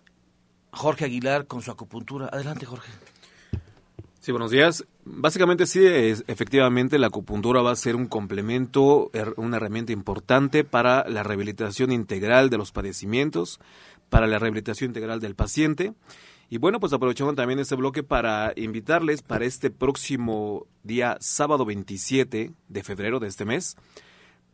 [0.76, 2.28] Jorge Aguilar con su acupuntura.
[2.30, 2.92] Adelante, Jorge.
[4.20, 4.84] Sí, buenos días.
[5.04, 11.22] Básicamente sí, efectivamente la acupuntura va a ser un complemento, una herramienta importante para la
[11.22, 13.60] rehabilitación integral de los padecimientos,
[14.10, 15.94] para la rehabilitación integral del paciente.
[16.50, 22.52] Y bueno, pues aprovechamos también este bloque para invitarles para este próximo día sábado 27
[22.68, 23.76] de febrero de este mes,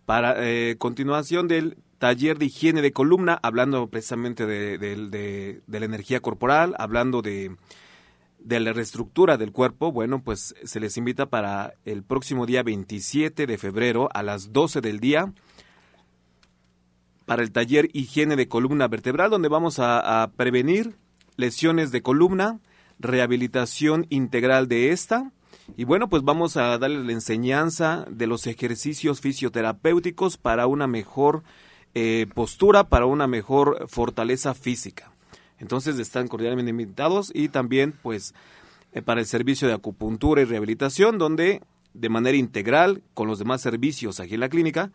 [0.05, 6.75] para eh, continuación del taller de higiene de columna, hablando precisamente de, la energía corporal,
[6.77, 7.55] hablando de,
[8.45, 13.57] la reestructura del cuerpo, bueno, pues se les invita para el próximo día 27 de
[13.57, 15.33] febrero a las 12 del día
[17.25, 20.97] para el taller higiene de columna vertebral, donde vamos a, a prevenir
[21.37, 22.59] lesiones de columna,
[22.99, 25.31] rehabilitación integral de esta,
[25.77, 31.45] y bueno, pues vamos a darle la enseñanza de los ejercicios fisioterapéuticos para una mejor
[31.95, 35.13] eh, postura para una mejor fortaleza física.
[35.59, 38.35] Entonces están cordialmente invitados y también pues
[38.93, 41.63] eh, para el servicio de acupuntura y rehabilitación donde
[41.95, 44.91] de manera integral con los demás servicios aquí en la clínica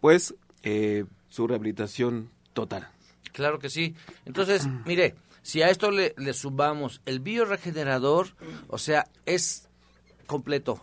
[0.00, 2.88] pues eh, su rehabilitación total.
[3.32, 3.94] Claro que sí.
[4.24, 8.28] Entonces, mire, si a esto le, le sumamos el bioregenerador,
[8.68, 9.68] o sea, es
[10.26, 10.80] completo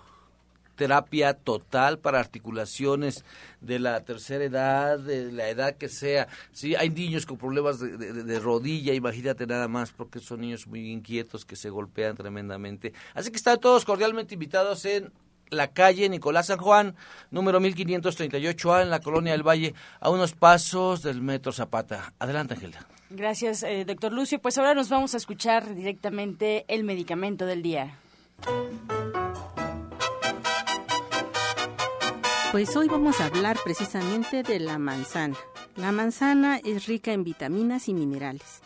[0.82, 3.24] terapia total para articulaciones
[3.60, 6.28] de la tercera edad, de la edad que sea.
[6.54, 11.46] Sí, hay niños con problemas de, rodilla, imagínate nada más, porque son niños muy inquietos
[11.46, 12.94] que se golpean tremendamente.
[13.13, 15.13] Así que están todos cordialmente invitados en
[15.52, 16.96] la calle Nicolás San Juan,
[17.30, 22.15] número 1538A, en la Colonia del Valle, a unos pasos del Metro Zapata.
[22.17, 22.88] Adelante, Ángela.
[23.12, 24.39] Gracias, eh, doctor Lucio.
[24.39, 28.00] Pues ahora nos vamos a escuchar directamente el medicamento del día.
[32.52, 35.38] Pues hoy vamos a hablar precisamente de la manzana.
[35.78, 38.60] La manzana es rica en vitaminas y minerales.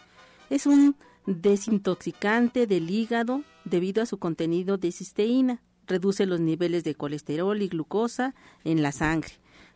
[0.49, 0.95] Es un
[1.27, 5.61] desintoxicante del hígado debido a su contenido de cisteína.
[5.85, 9.33] Reduce los niveles de colesterol y glucosa en la sangre.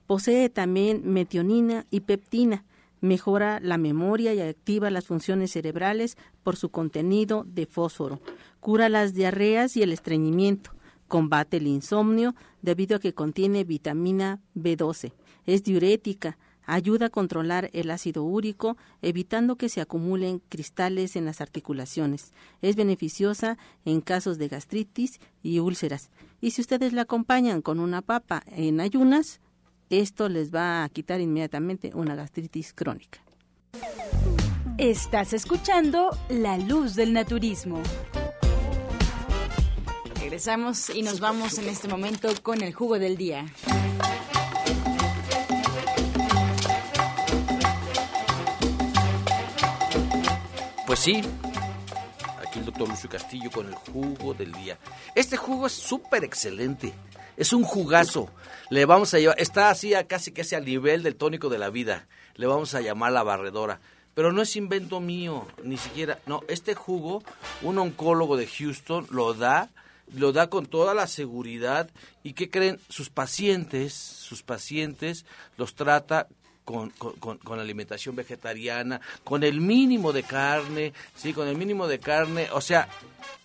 [0.07, 2.65] Posee también metionina y peptina.
[3.01, 8.19] Mejora la memoria y activa las funciones cerebrales por su contenido de fósforo.
[8.59, 10.71] Cura las diarreas y el estreñimiento
[11.09, 15.11] Combate el insomnio debido a que contiene vitamina B12.
[15.45, 16.37] Es diurética.
[16.65, 22.31] Ayuda a controlar el ácido úrico, evitando que se acumulen cristales en las articulaciones.
[22.61, 26.11] Es beneficiosa en casos de gastritis y úlceras.
[26.41, 29.41] Y si ustedes la acompañan con una papa en ayunas,
[29.89, 33.19] esto les va a quitar inmediatamente una gastritis crónica.
[34.77, 37.81] Estás escuchando La Luz del Naturismo.
[40.29, 43.47] Regresamos y nos vamos en este momento con el jugo del día.
[50.85, 51.23] Pues sí,
[52.45, 54.77] aquí el doctor Lucio Castillo con el jugo del día.
[55.15, 56.93] Este jugo es súper excelente,
[57.35, 58.29] es un jugazo.
[58.69, 61.71] Le vamos a llevar, está así a casi casi al nivel del tónico de la
[61.71, 62.07] vida.
[62.35, 63.79] Le vamos a llamar la barredora.
[64.13, 66.19] Pero no es invento mío, ni siquiera.
[66.27, 67.23] No, este jugo,
[67.63, 69.69] un oncólogo de Houston lo da,
[70.13, 71.89] lo da con toda la seguridad.
[72.23, 72.79] ¿Y qué creen?
[72.89, 75.25] Sus pacientes, sus pacientes
[75.57, 76.27] los trata
[76.69, 82.47] con, con, alimentación vegetariana, con el mínimo de carne, sí, con el mínimo de carne,
[82.51, 82.87] o sea,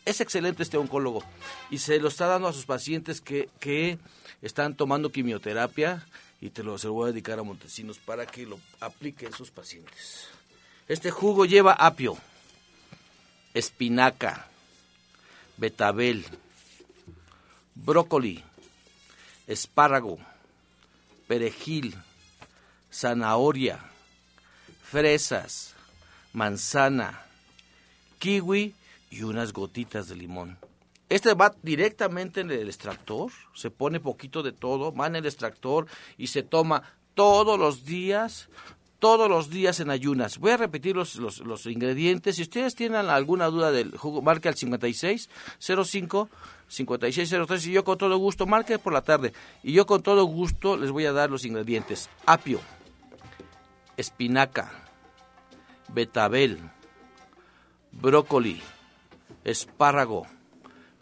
[0.05, 1.25] es excelente este oncólogo
[1.71, 3.99] y se lo está dando a sus pacientes que, que
[4.43, 6.07] están tomando quimioterapia
[6.43, 9.51] y te lo, se lo voy a dedicar a Montesinos para que lo apliquen sus
[9.51, 10.29] pacientes.
[10.87, 12.19] Este jugo lleva apio,
[13.55, 14.49] espinaca,
[15.57, 16.27] betabel,
[17.75, 18.43] brócoli,
[19.47, 20.19] espárrago,
[21.27, 21.95] perejil,
[22.93, 23.81] zanahoria,
[24.83, 25.75] fresas,
[26.33, 27.23] manzana,
[28.19, 28.75] kiwi
[29.11, 30.59] y unas gotitas de limón.
[31.09, 35.87] Este va directamente en el extractor, se pone poquito de todo, va en el extractor
[36.17, 36.83] y se toma
[37.15, 38.49] todos los días
[39.05, 40.39] todos los días en ayunas.
[40.39, 42.37] Voy a repetir los, los, ingredientes.
[42.37, 45.29] Si ustedes tienen alguna duda del jugo, marque al 56
[45.59, 46.31] 05
[46.69, 49.35] 5603 y yo con todo gusto, marque por la tarde.
[49.63, 52.09] Y yo con todo gusto les voy a dar los ingredientes.
[52.25, 52.61] Apio,
[53.99, 54.73] espinaca,
[55.93, 56.59] betabel,
[57.93, 58.63] brócoli,
[59.45, 60.27] espárrago,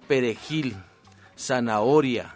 [0.09, 0.74] perejil,
[1.38, 2.34] zanahoria,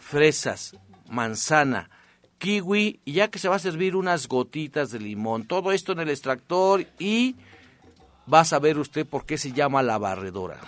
[0.00, 0.76] fresas,
[1.08, 1.90] manzana,
[2.38, 5.44] kiwi y ya que se va a servir unas gotitas de limón.
[5.44, 7.36] Todo esto en el extractor y
[8.32, 10.60] va a saber usted por qué se llama la barredora.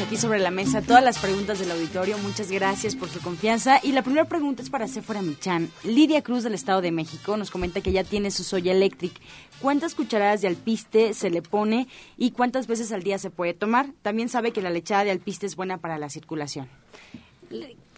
[0.00, 2.18] Aquí sobre la mesa todas las preguntas del auditorio.
[2.18, 3.80] Muchas gracias por su confianza.
[3.82, 5.70] Y la primera pregunta es para Sephora Michan.
[5.84, 9.20] Lidia Cruz del Estado de México nos comenta que ya tiene su soya eléctrica.
[9.60, 11.86] ¿Cuántas cucharadas de alpiste se le pone
[12.16, 13.88] y cuántas veces al día se puede tomar?
[14.02, 16.68] También sabe que la lechada de alpiste es buena para la circulación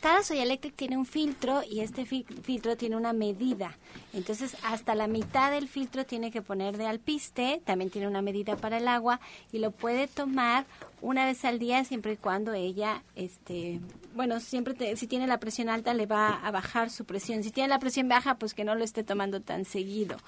[0.07, 3.77] cada Soy Electric tiene un filtro y este filtro tiene una medida.
[4.13, 8.55] Entonces, hasta la mitad del filtro tiene que poner de alpiste, también tiene una medida
[8.55, 9.19] para el agua
[9.51, 10.65] y lo puede tomar
[11.03, 13.81] una vez al día siempre y cuando ella, este,
[14.15, 17.43] bueno, siempre si tiene la presión alta le va a bajar su presión.
[17.43, 20.19] Si tiene la presión baja, pues que no lo esté tomando tan seguido.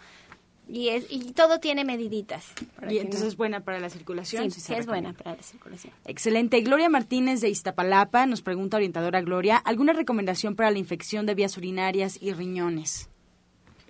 [0.69, 2.47] Y, es, y todo tiene mediditas.
[2.89, 4.51] Y entonces es buena para la circulación.
[4.51, 5.95] Sí, es buena para la circulación.
[6.05, 6.61] Excelente.
[6.61, 11.57] Gloria Martínez de Iztapalapa nos pregunta, orientadora Gloria, ¿alguna recomendación para la infección de vías
[11.57, 13.09] urinarias y riñones?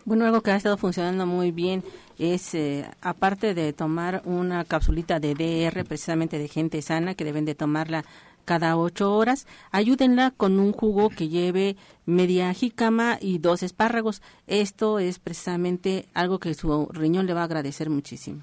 [0.05, 1.85] Bueno, algo que ha estado funcionando muy bien
[2.18, 7.45] es, eh, aparte de tomar una capsulita de DR, precisamente de gente sana, que deben
[7.45, 8.05] de tomarla
[8.49, 9.46] cada ocho horas.
[9.72, 11.76] Ayúdenla con un jugo que lleve
[12.07, 14.22] media jícama y dos espárragos.
[14.46, 18.40] Esto es precisamente algo que su riñón le va a agradecer muchísimo.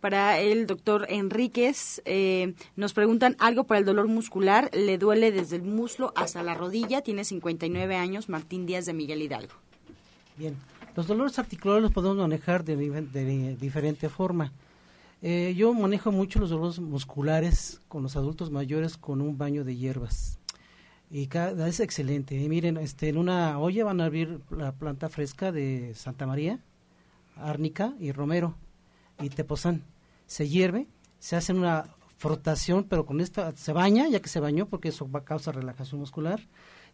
[0.00, 4.68] Para el doctor Enríquez, eh, nos preguntan algo para el dolor muscular.
[4.74, 7.00] Le duele desde el muslo hasta la rodilla.
[7.00, 8.28] Tiene 59 años.
[8.28, 9.54] Martín Díaz de Miguel Hidalgo.
[10.36, 10.54] Bien.
[10.94, 14.52] Los dolores articulares los podemos manejar de, de diferente forma.
[15.28, 19.74] Eh, yo manejo mucho los dolores musculares con los adultos mayores con un baño de
[19.74, 20.38] hierbas.
[21.10, 22.36] Y cada, es excelente.
[22.36, 26.60] Y miren, este, en una olla van a abrir la planta fresca de Santa María,
[27.34, 28.54] árnica y romero
[29.20, 29.82] y tepozán.
[30.28, 30.86] Se hierve,
[31.18, 35.10] se hace una frotación, pero con esta se baña, ya que se bañó, porque eso
[35.10, 36.40] va a causar relajación muscular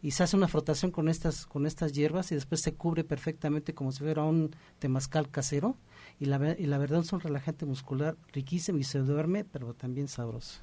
[0.03, 3.73] y se hace una frotación con estas con estas hierbas y después se cubre perfectamente
[3.73, 5.77] como si fuera un temazcal casero
[6.19, 10.09] y la, y la verdad es un relajante muscular riquísimo y se duerme, pero también
[10.09, 10.61] sabroso.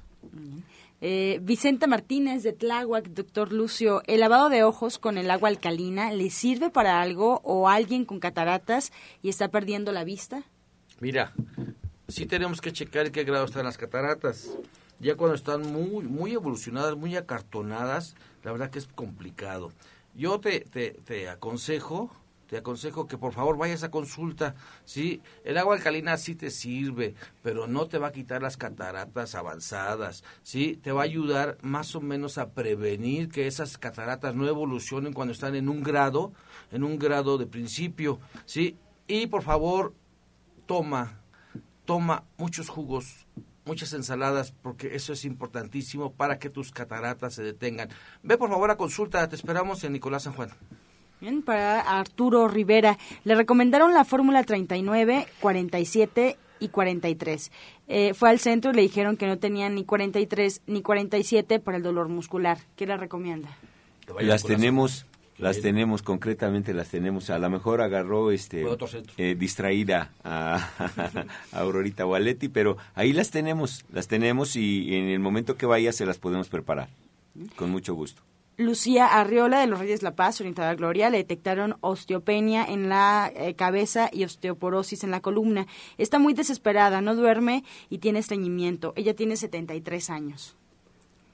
[1.00, 6.12] Eh, Vicenta Martínez de Tláhuac, doctor Lucio, ¿el lavado de ojos con el agua alcalina
[6.12, 10.42] le sirve para algo o alguien con cataratas y está perdiendo la vista?
[11.00, 11.32] Mira,
[12.08, 14.50] sí tenemos que checar en qué grado están las cataratas.
[14.98, 19.72] Ya cuando están muy, muy evolucionadas, muy acartonadas, la verdad que es complicado.
[20.14, 22.10] Yo te, te, aconsejo
[22.46, 24.56] te aconsejo que por favor vayas a consulta.
[24.84, 27.14] Sí, el agua alcalina sí te sirve,
[27.44, 30.24] pero no te va a quitar las cataratas avanzadas.
[30.42, 35.12] Sí, te va a ayudar más o menos a prevenir que esas cataratas no evolucionen
[35.12, 36.32] cuando están en un grado,
[36.72, 38.18] en un grado de principio.
[38.46, 38.76] Sí,
[39.06, 39.94] y por favor
[40.66, 41.20] toma,
[41.84, 43.28] toma muchos jugos
[43.70, 47.88] muchas ensaladas, porque eso es importantísimo para que tus cataratas se detengan.
[48.24, 50.50] Ve por favor a consulta, te esperamos en Nicolás San Juan.
[51.20, 57.52] Bien, para Arturo Rivera, le recomendaron la fórmula 39, 47 y 43.
[57.86, 61.76] Eh, fue al centro y le dijeron que no tenía ni 43 ni 47 para
[61.76, 62.58] el dolor muscular.
[62.74, 63.50] ¿Qué le recomienda?
[64.18, 65.06] Las tenemos,
[65.40, 67.30] las tenemos, concretamente las tenemos.
[67.30, 68.64] A lo mejor agarró este
[69.16, 70.56] eh, distraída a,
[71.52, 75.92] a Aurorita Waletti, pero ahí las tenemos, las tenemos y en el momento que vaya
[75.92, 76.88] se las podemos preparar.
[77.56, 78.22] Con mucho gusto.
[78.60, 83.54] Lucía Arriola de los Reyes La Paz, orientada Gloria, le detectaron osteopenia en la eh,
[83.54, 85.66] cabeza y osteoporosis en la columna.
[85.96, 88.92] Está muy desesperada, no duerme y tiene estreñimiento.
[88.96, 90.56] Ella tiene 73 años.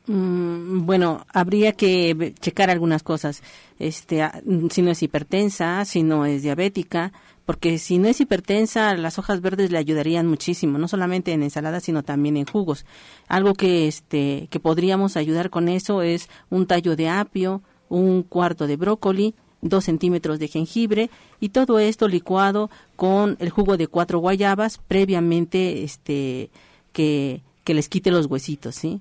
[0.06, 3.42] Mm, bueno, habría que checar algunas cosas.
[3.78, 4.28] Este,
[4.70, 7.12] si no es hipertensa, si no es diabética,
[7.44, 11.84] porque si no es hipertensa, las hojas verdes le ayudarían muchísimo, no solamente en ensaladas,
[11.84, 12.84] sino también en jugos.
[13.28, 18.66] Algo que, este, que podríamos ayudar con eso es un tallo de apio, un cuarto
[18.66, 24.18] de brócoli, dos centímetros de jengibre y todo esto licuado con el jugo de cuatro
[24.18, 26.50] guayabas previamente este,
[26.92, 29.00] que, que les quite los huesitos, ¿sí?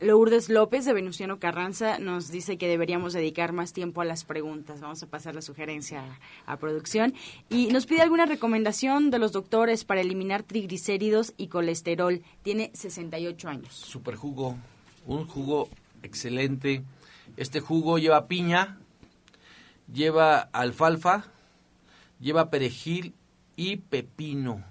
[0.00, 4.80] Lourdes López de Venustiano Carranza nos dice que deberíamos dedicar más tiempo a las preguntas.
[4.80, 6.02] Vamos a pasar la sugerencia
[6.46, 7.12] a, producción.
[7.50, 12.22] Y nos pide alguna recomendación de los doctores para eliminar triglicéridos y colesterol.
[12.42, 13.74] Tiene 68 años.
[13.74, 14.56] Super jugo,
[15.04, 15.68] un jugo
[16.02, 16.82] excelente.
[17.36, 18.78] Este jugo lleva piña,
[19.92, 21.26] lleva alfalfa,
[22.18, 23.12] lleva perejil
[23.56, 24.64] y pepino.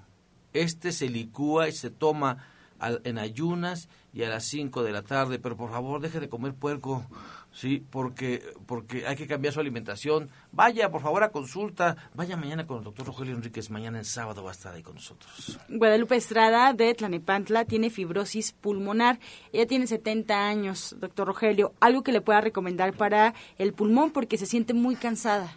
[0.54, 2.55] Este se licúa y se toma
[3.04, 6.54] en ayunas y a las 5 de la tarde, pero por favor deje de comer
[6.54, 7.06] puerco,
[7.52, 10.30] sí, porque porque hay que cambiar su alimentación.
[10.52, 11.98] Vaya, por favor, a consulta.
[12.14, 14.96] Vaya mañana con el doctor Rogelio Enríquez, mañana en sábado va a estar ahí con
[14.96, 15.60] nosotros.
[15.70, 19.20] Guadalupe Estrada de Tlanepantla tiene fibrosis pulmonar.
[19.52, 21.74] Ella tiene 70 años, doctor Rogelio.
[21.82, 25.54] Algo que le pueda recomendar para el pulmón porque se siente muy cansada.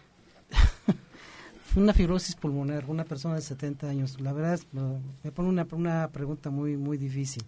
[1.78, 6.50] una fibrosis pulmonar, una persona de 70 años, la verdad me pone una, una pregunta
[6.50, 7.44] muy, muy difícil.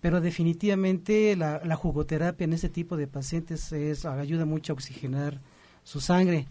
[0.00, 5.40] Pero definitivamente la, la jugoterapia en este tipo de pacientes es, ayuda mucho a oxigenar
[5.82, 6.46] su sangre.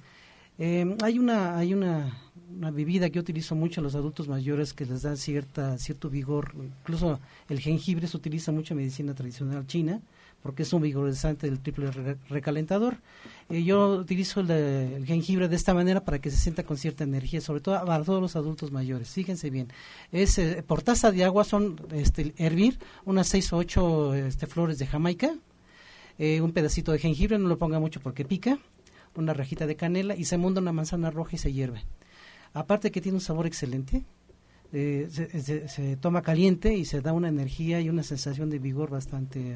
[0.60, 2.18] Eh, hay una, hay una,
[2.50, 6.54] una bebida que utilizo mucho a los adultos mayores que les da cierta, cierto vigor.
[6.56, 10.02] Incluso el jengibre se utiliza mucho en medicina tradicional china
[10.42, 11.92] porque es un vigorizante del triple
[12.30, 12.98] recalentador.
[13.50, 17.42] Eh, yo utilizo el, jengibre de esta manera para que se sienta con cierta energía,
[17.42, 19.10] sobre todo para todos los adultos mayores.
[19.10, 19.68] Fíjense bien,
[20.12, 24.80] es eh, por taza de agua son este, hervir unas seis o ocho este, flores
[24.80, 25.36] de Jamaica,
[26.20, 28.58] eh, un pedacito de jengibre, no lo ponga mucho porque pica,
[29.16, 31.84] una rajita de canela y se monda una manzana roja y se hierve.
[32.54, 34.06] Aparte que tiene un sabor excelente,
[34.72, 39.56] se, se, toma caliente y se da una energía y una sensación de vigor bastante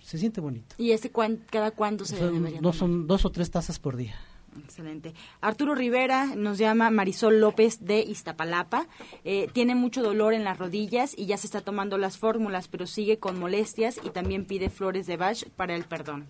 [0.00, 0.74] se siente bonito.
[0.78, 1.10] ¿Y ese
[1.50, 4.14] cada cuándo se son, no, son dos o tres tazas por día.
[4.64, 5.14] Excelente.
[5.40, 8.86] Arturo Rivera nos llama Marisol López de Iztapalapa.
[9.24, 12.86] Eh, tiene mucho dolor en las rodillas y ya se está tomando las fórmulas, pero
[12.86, 16.26] sigue con molestias y también pide flores de Bach para el perdón.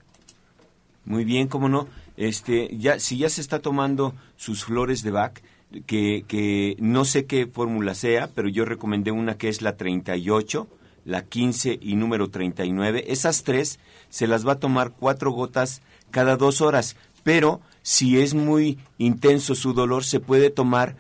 [1.05, 1.89] Muy bien, cómo no.
[2.17, 5.41] Este, ya, si ya se está tomando sus flores de Bach,
[5.87, 10.69] que, que no sé qué fórmula sea, pero yo recomendé una que es la 38
[11.09, 13.05] la 15 y número 39.
[13.09, 13.81] Esas tres
[14.11, 15.81] se las va a tomar cuatro gotas
[16.11, 20.97] cada dos horas, pero si es muy intenso su dolor, se puede tomar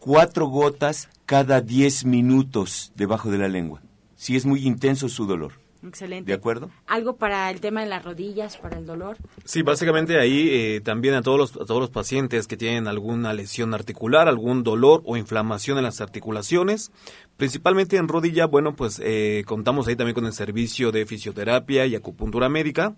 [0.00, 3.80] cuatro gotas cada diez minutos debajo de la lengua,
[4.16, 5.63] si es muy intenso su dolor.
[5.86, 6.30] Excelente.
[6.30, 6.70] ¿De acuerdo?
[6.86, 9.18] ¿Algo para el tema de las rodillas, para el dolor?
[9.44, 13.32] Sí, básicamente ahí eh, también a todos, los, a todos los pacientes que tienen alguna
[13.34, 16.90] lesión articular, algún dolor o inflamación en las articulaciones,
[17.36, 21.94] principalmente en rodilla, bueno, pues eh, contamos ahí también con el servicio de fisioterapia y
[21.94, 22.94] acupuntura médica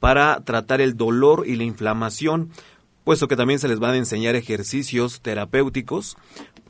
[0.00, 2.50] para tratar el dolor y la inflamación
[3.04, 6.16] puesto que también se les van a enseñar ejercicios terapéuticos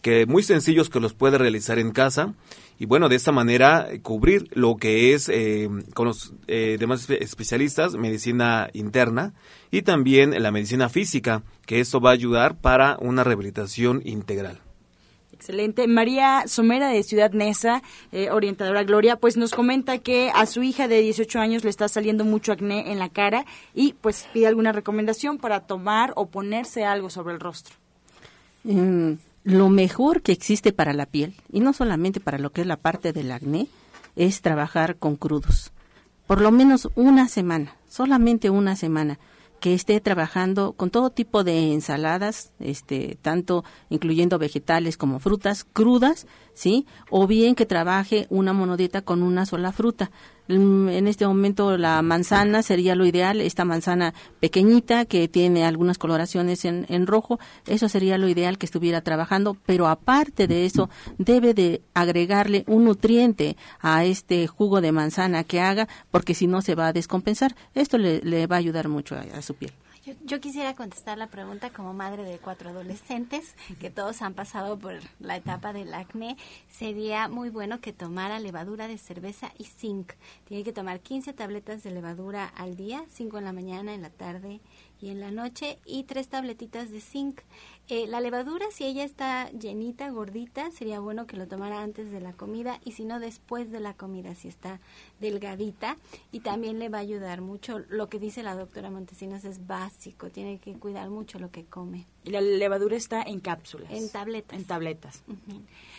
[0.00, 2.34] que muy sencillos que los puede realizar en casa
[2.82, 7.08] y bueno, de esta manera eh, cubrir lo que es eh, con los eh, demás
[7.08, 9.34] especialistas, medicina interna
[9.70, 14.58] y también la medicina física, que esto va a ayudar para una rehabilitación integral.
[15.32, 15.86] Excelente.
[15.86, 17.84] María Somera de Ciudad Neza,
[18.32, 22.24] orientadora Gloria, pues nos comenta que a su hija de 18 años le está saliendo
[22.24, 27.10] mucho acné en la cara y pues pide alguna recomendación para tomar o ponerse algo
[27.10, 27.76] sobre el rostro.
[28.64, 29.12] Mm,
[29.44, 32.76] lo mejor que existe para la piel, y no solamente para lo que es la
[32.76, 33.68] parte del acné,
[34.16, 35.72] es trabajar con crudos.
[36.26, 39.18] Por lo menos una semana, solamente una semana,
[39.62, 46.26] que esté trabajando con todo tipo de ensaladas, este, tanto incluyendo vegetales como frutas crudas,
[46.52, 46.84] ¿sí?
[47.10, 50.10] O bien que trabaje una monodieta con una sola fruta.
[50.48, 55.98] Mm, En este momento la manzana sería lo ideal, esta manzana pequeñita que tiene algunas
[55.98, 60.90] coloraciones en, en rojo, eso sería lo ideal que estuviera trabajando, pero aparte de eso
[61.18, 66.60] debe de agregarle un nutriente a este jugo de manzana que haga, porque si no
[66.60, 67.54] se va a descompensar.
[67.74, 69.72] Esto le, va a ayudar mucho a su piel.
[70.04, 74.76] Yo, yo quisiera contestar la pregunta como madre de cuatro adolescentes que todos han pasado
[74.76, 76.36] por la etapa del acné.
[76.68, 80.14] Sería muy bueno que tomara levadura de cerveza y zinc.
[80.44, 84.10] Tiene que tomar 15 tabletas de levadura al día, 5 en la mañana, en la
[84.10, 84.60] tarde
[85.02, 87.40] y en la noche, y tres tabletitas de zinc.
[87.88, 92.20] Eh, la levadura, si ella está llenita, gordita, sería bueno que lo tomara antes de
[92.20, 94.80] la comida y si no después de la comida, si está
[95.20, 95.96] delgadita.
[96.30, 97.80] Y también le va a ayudar mucho.
[97.80, 102.06] Lo que dice la doctora Montesinos es básico, tiene que cuidar mucho lo que come.
[102.22, 103.90] Y la levadura está en cápsulas.
[103.90, 104.56] En tabletas.
[104.56, 105.24] En tabletas.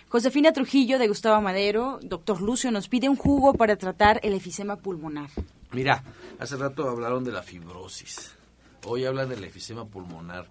[0.08, 4.78] Josefina Trujillo de Gustavo Madero, doctor Lucio, nos pide un jugo para tratar el efisema
[4.78, 5.30] pulmonar.
[5.74, 6.04] Mira,
[6.40, 8.38] hace rato hablaron de la fibrosis.
[8.86, 10.48] Hoy hablan del efisema pulmonar.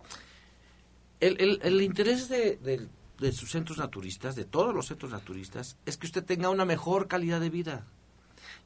[1.21, 5.77] El, el- el interés de, de- de sus centros naturistas, de todos los centros naturistas,
[5.87, 7.87] es que usted tenga una mejor calidad de vida.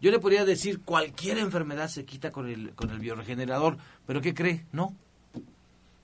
[0.00, 4.34] Yo le podría decir, cualquier enfermedad se quita con el, con el bioregenerador, pero ¿qué
[4.34, 4.64] cree?
[4.72, 4.94] No.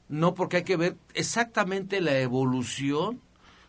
[0.08, 3.20] No, porque hay que ver exactamente la evolución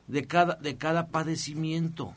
[0.08, 2.14] de cada, de cada padecimiento.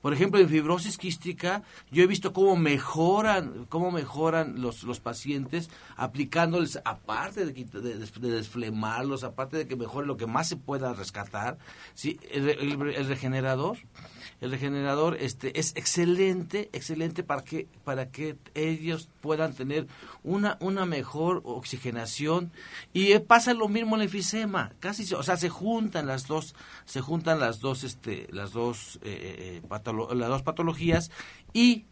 [0.00, 5.70] Por ejemplo, en fibrosis quística, yo he visto cómo mejoran, cómo mejoran los, los pacientes
[5.96, 10.92] aplicándoles, aparte de, de, de desflemarlos, aparte de que mejore lo que más se pueda
[10.94, 11.58] rescatar,
[11.94, 12.18] ¿sí?
[12.30, 13.78] el, re- el- el regenerador,
[14.40, 19.88] el regenerador este, es excelente, excelente para que, para que ellos puedan tener
[20.22, 22.52] una, una mejor oxigenación.
[22.92, 26.54] Y eh, pasa lo mismo en el enfisema, casi, o sea, se juntan las dos,
[26.84, 31.10] se juntan las dos, este, las dos, eh, eh, patolo- las dos patologías
[31.52, 31.86] y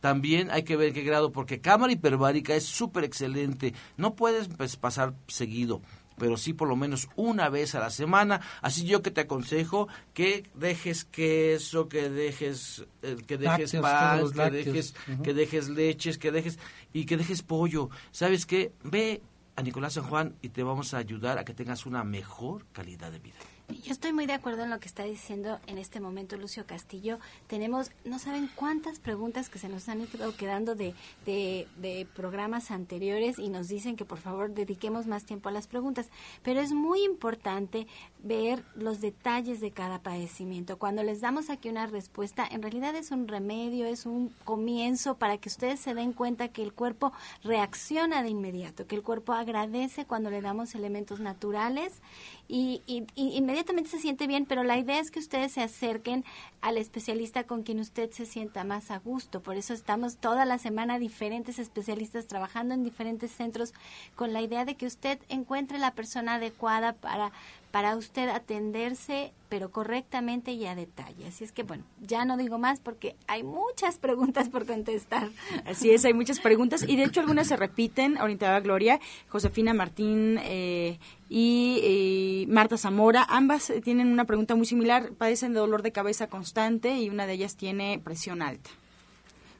[0.00, 3.72] también hay que ver qué grado, porque cámara hiperbárica es súper excelente.
[3.96, 5.80] No puedes pues, pasar seguido,
[6.18, 8.42] pero sí por lo menos una vez a la semana.
[8.60, 14.50] Así yo que te aconsejo que dejes queso, que dejes, eh, que dejes Lácteos, pan,
[14.50, 16.58] que dejes, que dejes leches, que dejes
[16.92, 17.88] y que dejes pollo.
[18.10, 18.72] ¿Sabes qué?
[18.82, 19.22] Ve
[19.56, 23.10] a Nicolás San Juan y te vamos a ayudar a que tengas una mejor calidad
[23.10, 23.36] de vida.
[23.68, 27.18] Yo estoy muy de acuerdo en lo que está diciendo en este momento Lucio Castillo.
[27.46, 30.94] Tenemos, no saben cuántas preguntas que se nos han ido quedando de,
[31.24, 35.66] de, de programas anteriores y nos dicen que por favor dediquemos más tiempo a las
[35.66, 36.10] preguntas.
[36.42, 37.86] Pero es muy importante
[38.24, 40.78] ver los detalles de cada padecimiento.
[40.78, 45.36] Cuando les damos aquí una respuesta, en realidad es un remedio, es un comienzo para
[45.36, 47.12] que ustedes se den cuenta que el cuerpo
[47.42, 52.00] reacciona de inmediato, que el cuerpo agradece cuando le damos elementos naturales
[52.48, 56.24] y, y- inmediatamente se siente bien, pero la idea es que ustedes se acerquen
[56.62, 59.42] al especialista con quien usted se sienta más a gusto.
[59.42, 63.74] Por eso estamos toda la semana diferentes especialistas trabajando en diferentes centros
[64.16, 67.32] con la idea de que usted encuentre la persona adecuada para
[67.74, 71.26] para usted atenderse, pero correctamente y a detalle.
[71.26, 75.28] Así es que, bueno, ya no digo más porque hay muchas preguntas por contestar.
[75.66, 78.16] Así es, hay muchas preguntas y de hecho algunas se repiten.
[78.16, 83.26] Ahorita va Gloria, Josefina Martín eh, y eh, Marta Zamora.
[83.28, 85.10] Ambas eh, tienen una pregunta muy similar.
[85.18, 88.70] Padecen de dolor de cabeza constante y una de ellas tiene presión alta.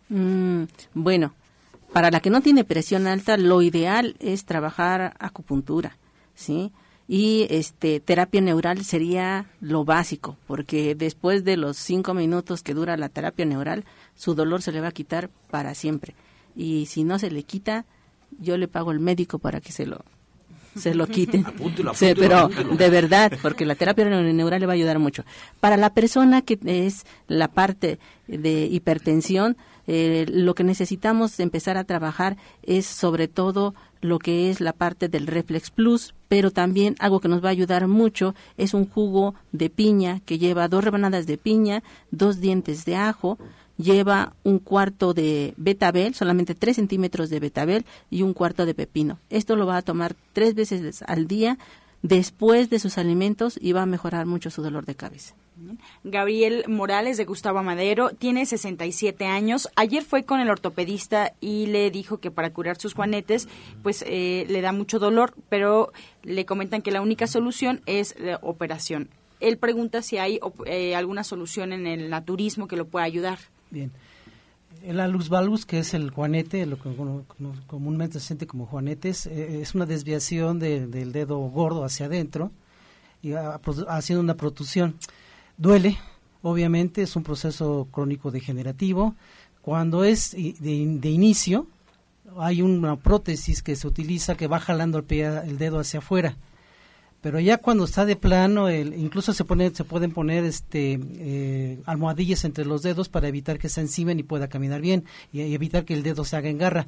[0.08, 1.34] Mm, bueno,
[1.92, 5.98] para la que no tiene presión alta, lo ideal es trabajar acupuntura,
[6.36, 6.70] ¿sí?
[7.06, 12.96] Y este terapia neural sería lo básico, porque después de los cinco minutos que dura
[12.96, 13.84] la terapia neural,
[14.14, 16.14] su dolor se le va a quitar para siempre.
[16.56, 17.84] Y si no se le quita,
[18.40, 20.02] yo le pago al médico para que se lo
[20.76, 21.46] se lo quiten.
[21.46, 22.76] Apúntelo, Sí, apúntelo, pero apúntelo.
[22.76, 25.24] de verdad, porque la terapia neural le va a ayudar mucho.
[25.60, 29.56] Para la persona que es la parte de hipertensión,
[29.86, 35.08] eh, lo que necesitamos empezar a trabajar es sobre todo lo que es la parte
[35.08, 39.34] del Reflex Plus, pero también algo que nos va a ayudar mucho es un jugo
[39.52, 43.38] de piña que lleva dos rebanadas de piña, dos dientes de ajo,
[43.76, 49.18] lleva un cuarto de betabel, solamente tres centímetros de betabel y un cuarto de pepino.
[49.30, 51.58] Esto lo va a tomar tres veces al día
[52.02, 55.34] después de sus alimentos y va a mejorar mucho su dolor de cabeza.
[56.02, 59.68] Gabriel Morales de Gustavo Madero tiene 67 años.
[59.76, 63.48] Ayer fue con el ortopedista y le dijo que para curar sus juanetes,
[63.82, 65.92] pues eh, le da mucho dolor, pero
[66.22, 69.08] le comentan que la única solución es la operación.
[69.40, 73.38] Él pregunta si hay eh, alguna solución en el naturismo que lo pueda ayudar.
[73.70, 73.92] Bien.
[74.84, 76.90] El alus valgus, que es el juanete, lo que
[77.66, 82.50] comúnmente se siente como juanetes, eh, es una desviación de- del dedo gordo hacia adentro
[83.22, 84.96] y ah, produ- haciendo una protusión.
[85.56, 85.98] Duele,
[86.42, 89.14] obviamente es un proceso crónico degenerativo.
[89.62, 91.66] Cuando es de, de inicio,
[92.38, 96.36] hay una prótesis que se utiliza que va jalando el, pie, el dedo hacia afuera.
[97.24, 101.80] Pero ya cuando está de plano el, incluso se pone se pueden poner este eh,
[101.86, 105.86] almohadillas entre los dedos para evitar que se encimen y pueda caminar bien y, evitar
[105.86, 106.86] que el dedo se haga en garra.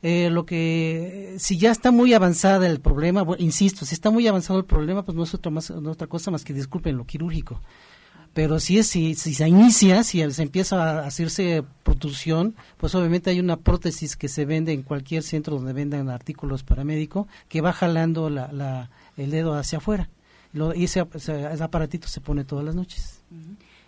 [0.00, 4.58] Eh, lo que si ya está muy avanzada el problema insisto si está muy avanzado
[4.58, 7.60] el problema pues no es otra más no otra cosa más que disculpen lo quirúrgico
[8.34, 13.30] pero si es si, si se inicia si se empieza a hacerse producción pues obviamente
[13.30, 17.60] hay una prótesis que se vende en cualquier centro donde vendan artículos para médico que
[17.60, 20.08] va jalando la, la el dedo hacia afuera.
[20.52, 23.20] Lo, y ese, aparatito se pone todas las noches.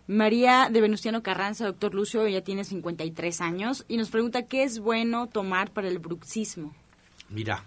[0.08, 4.78] María de Venustiano Carranza, doctor Lucio, ella tiene 53 años y nos pregunta qué es
[4.78, 6.74] bueno tomar para el bruxismo.
[7.28, 7.64] Mira,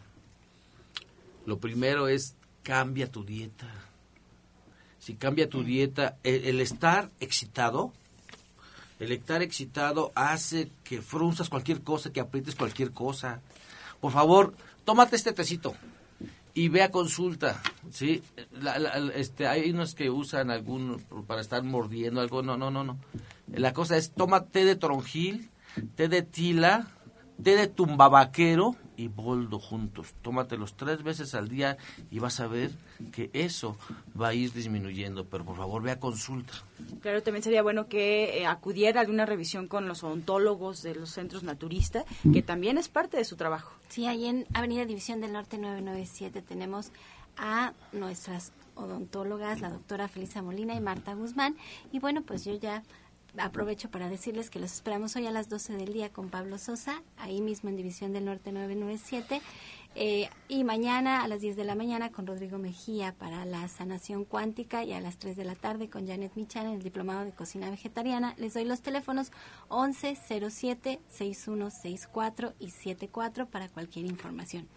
[1.45, 3.67] lo primero es cambia tu dieta.
[5.09, 7.91] Si cambia tu dieta, el, estar excitado,
[8.99, 13.41] el estar excitado hace que frunzas cualquier cosa, que aprietes cualquier cosa.
[13.99, 14.53] Por favor,
[14.85, 15.73] tómate este tecito
[16.53, 18.21] y ve a consulta, ¿sí?
[19.15, 22.99] este, hay unos que usan algún para estar mordiendo algo, no, no, no, no.
[23.51, 25.49] La cosa es, toma té de tronjil,
[25.95, 26.85] té de tila,
[27.43, 30.13] té de tumbabaquero y boldo juntos.
[30.21, 31.77] Tómatelos tres veces al día
[32.11, 32.71] y vas a ver
[33.13, 33.77] que eso
[34.19, 35.25] va a ir disminuyendo.
[35.25, 36.53] Pero por favor, ve a consulta.
[37.01, 41.11] Claro, también sería bueno que eh, acudiera a alguna revisión con los odontólogos de los
[41.11, 43.71] centros naturistas, que también es parte de su trabajo.
[43.87, 46.91] Sí, ahí en Avenida División del Norte 997 tenemos
[47.37, 51.55] a nuestras odontólogas, la doctora Felisa Molina y Marta Guzmán.
[51.91, 52.83] Y bueno, pues yo ya
[53.37, 57.01] aprovecho para decirles que los esperamos hoy a las 12 del día con Pablo Sosa,
[57.17, 59.41] ahí mismo en División del Norte 997.
[59.95, 64.23] Eh, y mañana a las 10 de la mañana con Rodrigo Mejía para la sanación
[64.23, 67.31] cuántica y a las 3 de la tarde con Janet Michan en el Diplomado de
[67.31, 68.35] Cocina Vegetariana.
[68.37, 69.31] Les doy los teléfonos
[69.71, 74.67] 1107 6164 y 74 para cualquier información.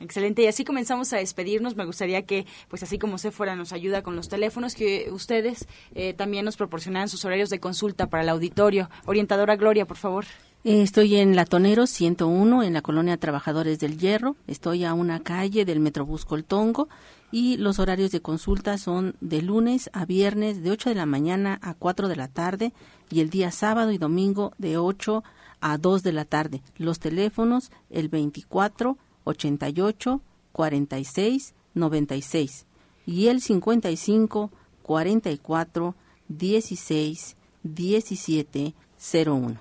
[0.00, 0.42] Excelente.
[0.42, 1.76] Y así comenzamos a despedirnos.
[1.76, 6.14] Me gustaría que, pues así como fuera nos ayuda con los teléfonos, que ustedes eh,
[6.14, 8.88] también nos proporcionaran sus horarios de consulta para el auditorio.
[9.04, 10.24] Orientadora Gloria, por favor.
[10.64, 14.36] Eh, estoy en Latonero 101, en la colonia Trabajadores del Hierro.
[14.46, 16.88] Estoy a una calle del Metrobús Coltongo
[17.30, 21.58] y los horarios de consulta son de lunes a viernes de 8 de la mañana
[21.62, 22.72] a 4 de la tarde
[23.10, 25.22] y el día sábado y domingo de 8
[25.60, 26.62] a 2 de la tarde.
[26.76, 30.20] Los teléfonos el 24 88
[30.52, 32.66] 46 96
[33.06, 34.50] y el 55
[34.82, 35.94] 44
[36.28, 38.74] 16 17
[39.26, 39.60] 01.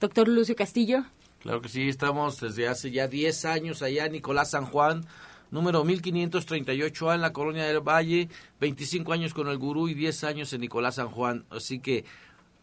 [0.00, 1.04] Doctor Lucio Castillo.
[1.40, 5.04] Claro que sí, estamos desde hace ya 10 años allá Nicolás San Juan,
[5.50, 8.28] número 1538A en la Colonia del Valle,
[8.60, 12.04] 25 años con el gurú y 10 años en Nicolás San Juan, así que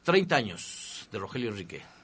[0.03, 1.94] 30 años de Rogelio Enrique.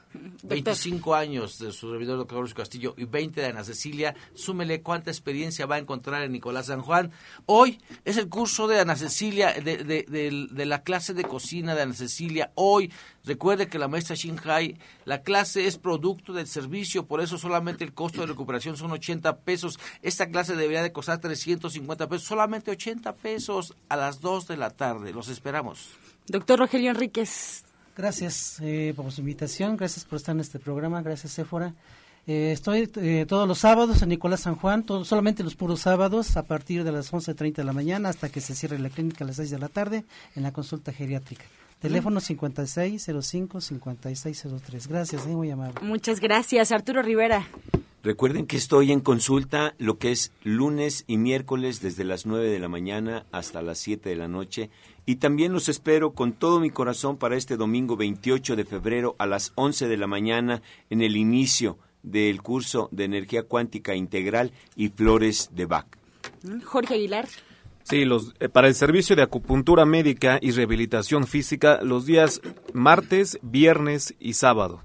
[0.43, 5.12] 25 años de su servidor doctor Carlos Castillo y 20 de Ana Cecilia, súmele cuánta
[5.12, 7.12] experiencia va a encontrar en Nicolás San Juan.
[7.45, 11.93] Hoy es el curso de Ana Cecilia, de, de, la clase de cocina de Ana
[11.93, 12.51] Cecilia.
[12.55, 12.91] Hoy,
[13.24, 17.93] recuerde que la maestra Shinhai, la clase es producto del servicio, por eso solamente el
[17.93, 19.80] costo de recuperación son 80 pesos.
[20.01, 24.72] Esta clase debería de costar 350 pesos, solamente 80 pesos a las 2 de la
[24.72, 25.14] tarde.
[25.14, 25.89] Los esperamos.
[26.28, 27.64] Doctor Rogelio Enríquez,
[28.02, 31.76] Gracias eh, por su invitación, gracias por estar en este programa, gracias Éfora.
[32.26, 36.41] Eh, estoy eh, todos los sábados en Nicolás San Juan, solamente los puros sábados, a
[36.41, 39.36] partir de las 11.30 de la mañana hasta que se cierre la clínica a las
[39.36, 40.04] 6 de la tarde
[40.36, 41.43] en la consulta geriátrica.
[41.80, 44.88] Teléfono 5605-5603.
[44.88, 45.76] Gracias, muy amable.
[45.84, 47.45] Muchas gracias, Arturo Rivera.
[48.04, 52.58] Recuerden que estoy en consulta lo que es lunes y miércoles desde las 9 de
[52.58, 54.72] la mañana hasta las 7 de la noche
[55.06, 59.28] y también los espero con todo mi corazón para este domingo 28 de febrero a
[59.28, 64.89] las 11 de la mañana en el inicio del curso de energía cuántica integral y
[64.89, 65.86] flores de Bach.
[66.66, 67.28] Jorge Aguilar.
[67.84, 72.41] Sí, los, eh, para el servicio de acupuntura médica y rehabilitación física los días
[72.74, 74.82] martes, viernes y sábado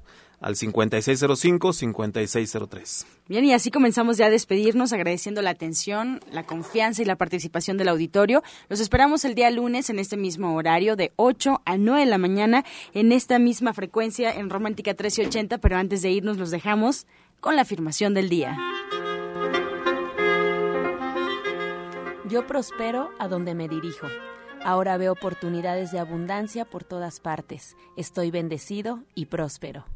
[0.47, 3.05] al 5605-5603.
[3.29, 7.77] Bien, y así comenzamos ya a despedirnos agradeciendo la atención, la confianza y la participación
[7.77, 8.45] del auditorio.
[8.69, 12.19] Los esperamos el día lunes en este mismo horario de 8 a 9 de la
[12.19, 17.09] mañana en esta misma frecuencia en Romántica 1380, pero antes de irnos los dejamos
[17.41, 18.57] con la afirmación del día.
[22.29, 24.07] Yo prospero a donde me dirijo.
[24.63, 27.77] Ahora veo oportunidades de abundancia por todas partes.
[27.97, 29.96] Estoy bendecido y próspero.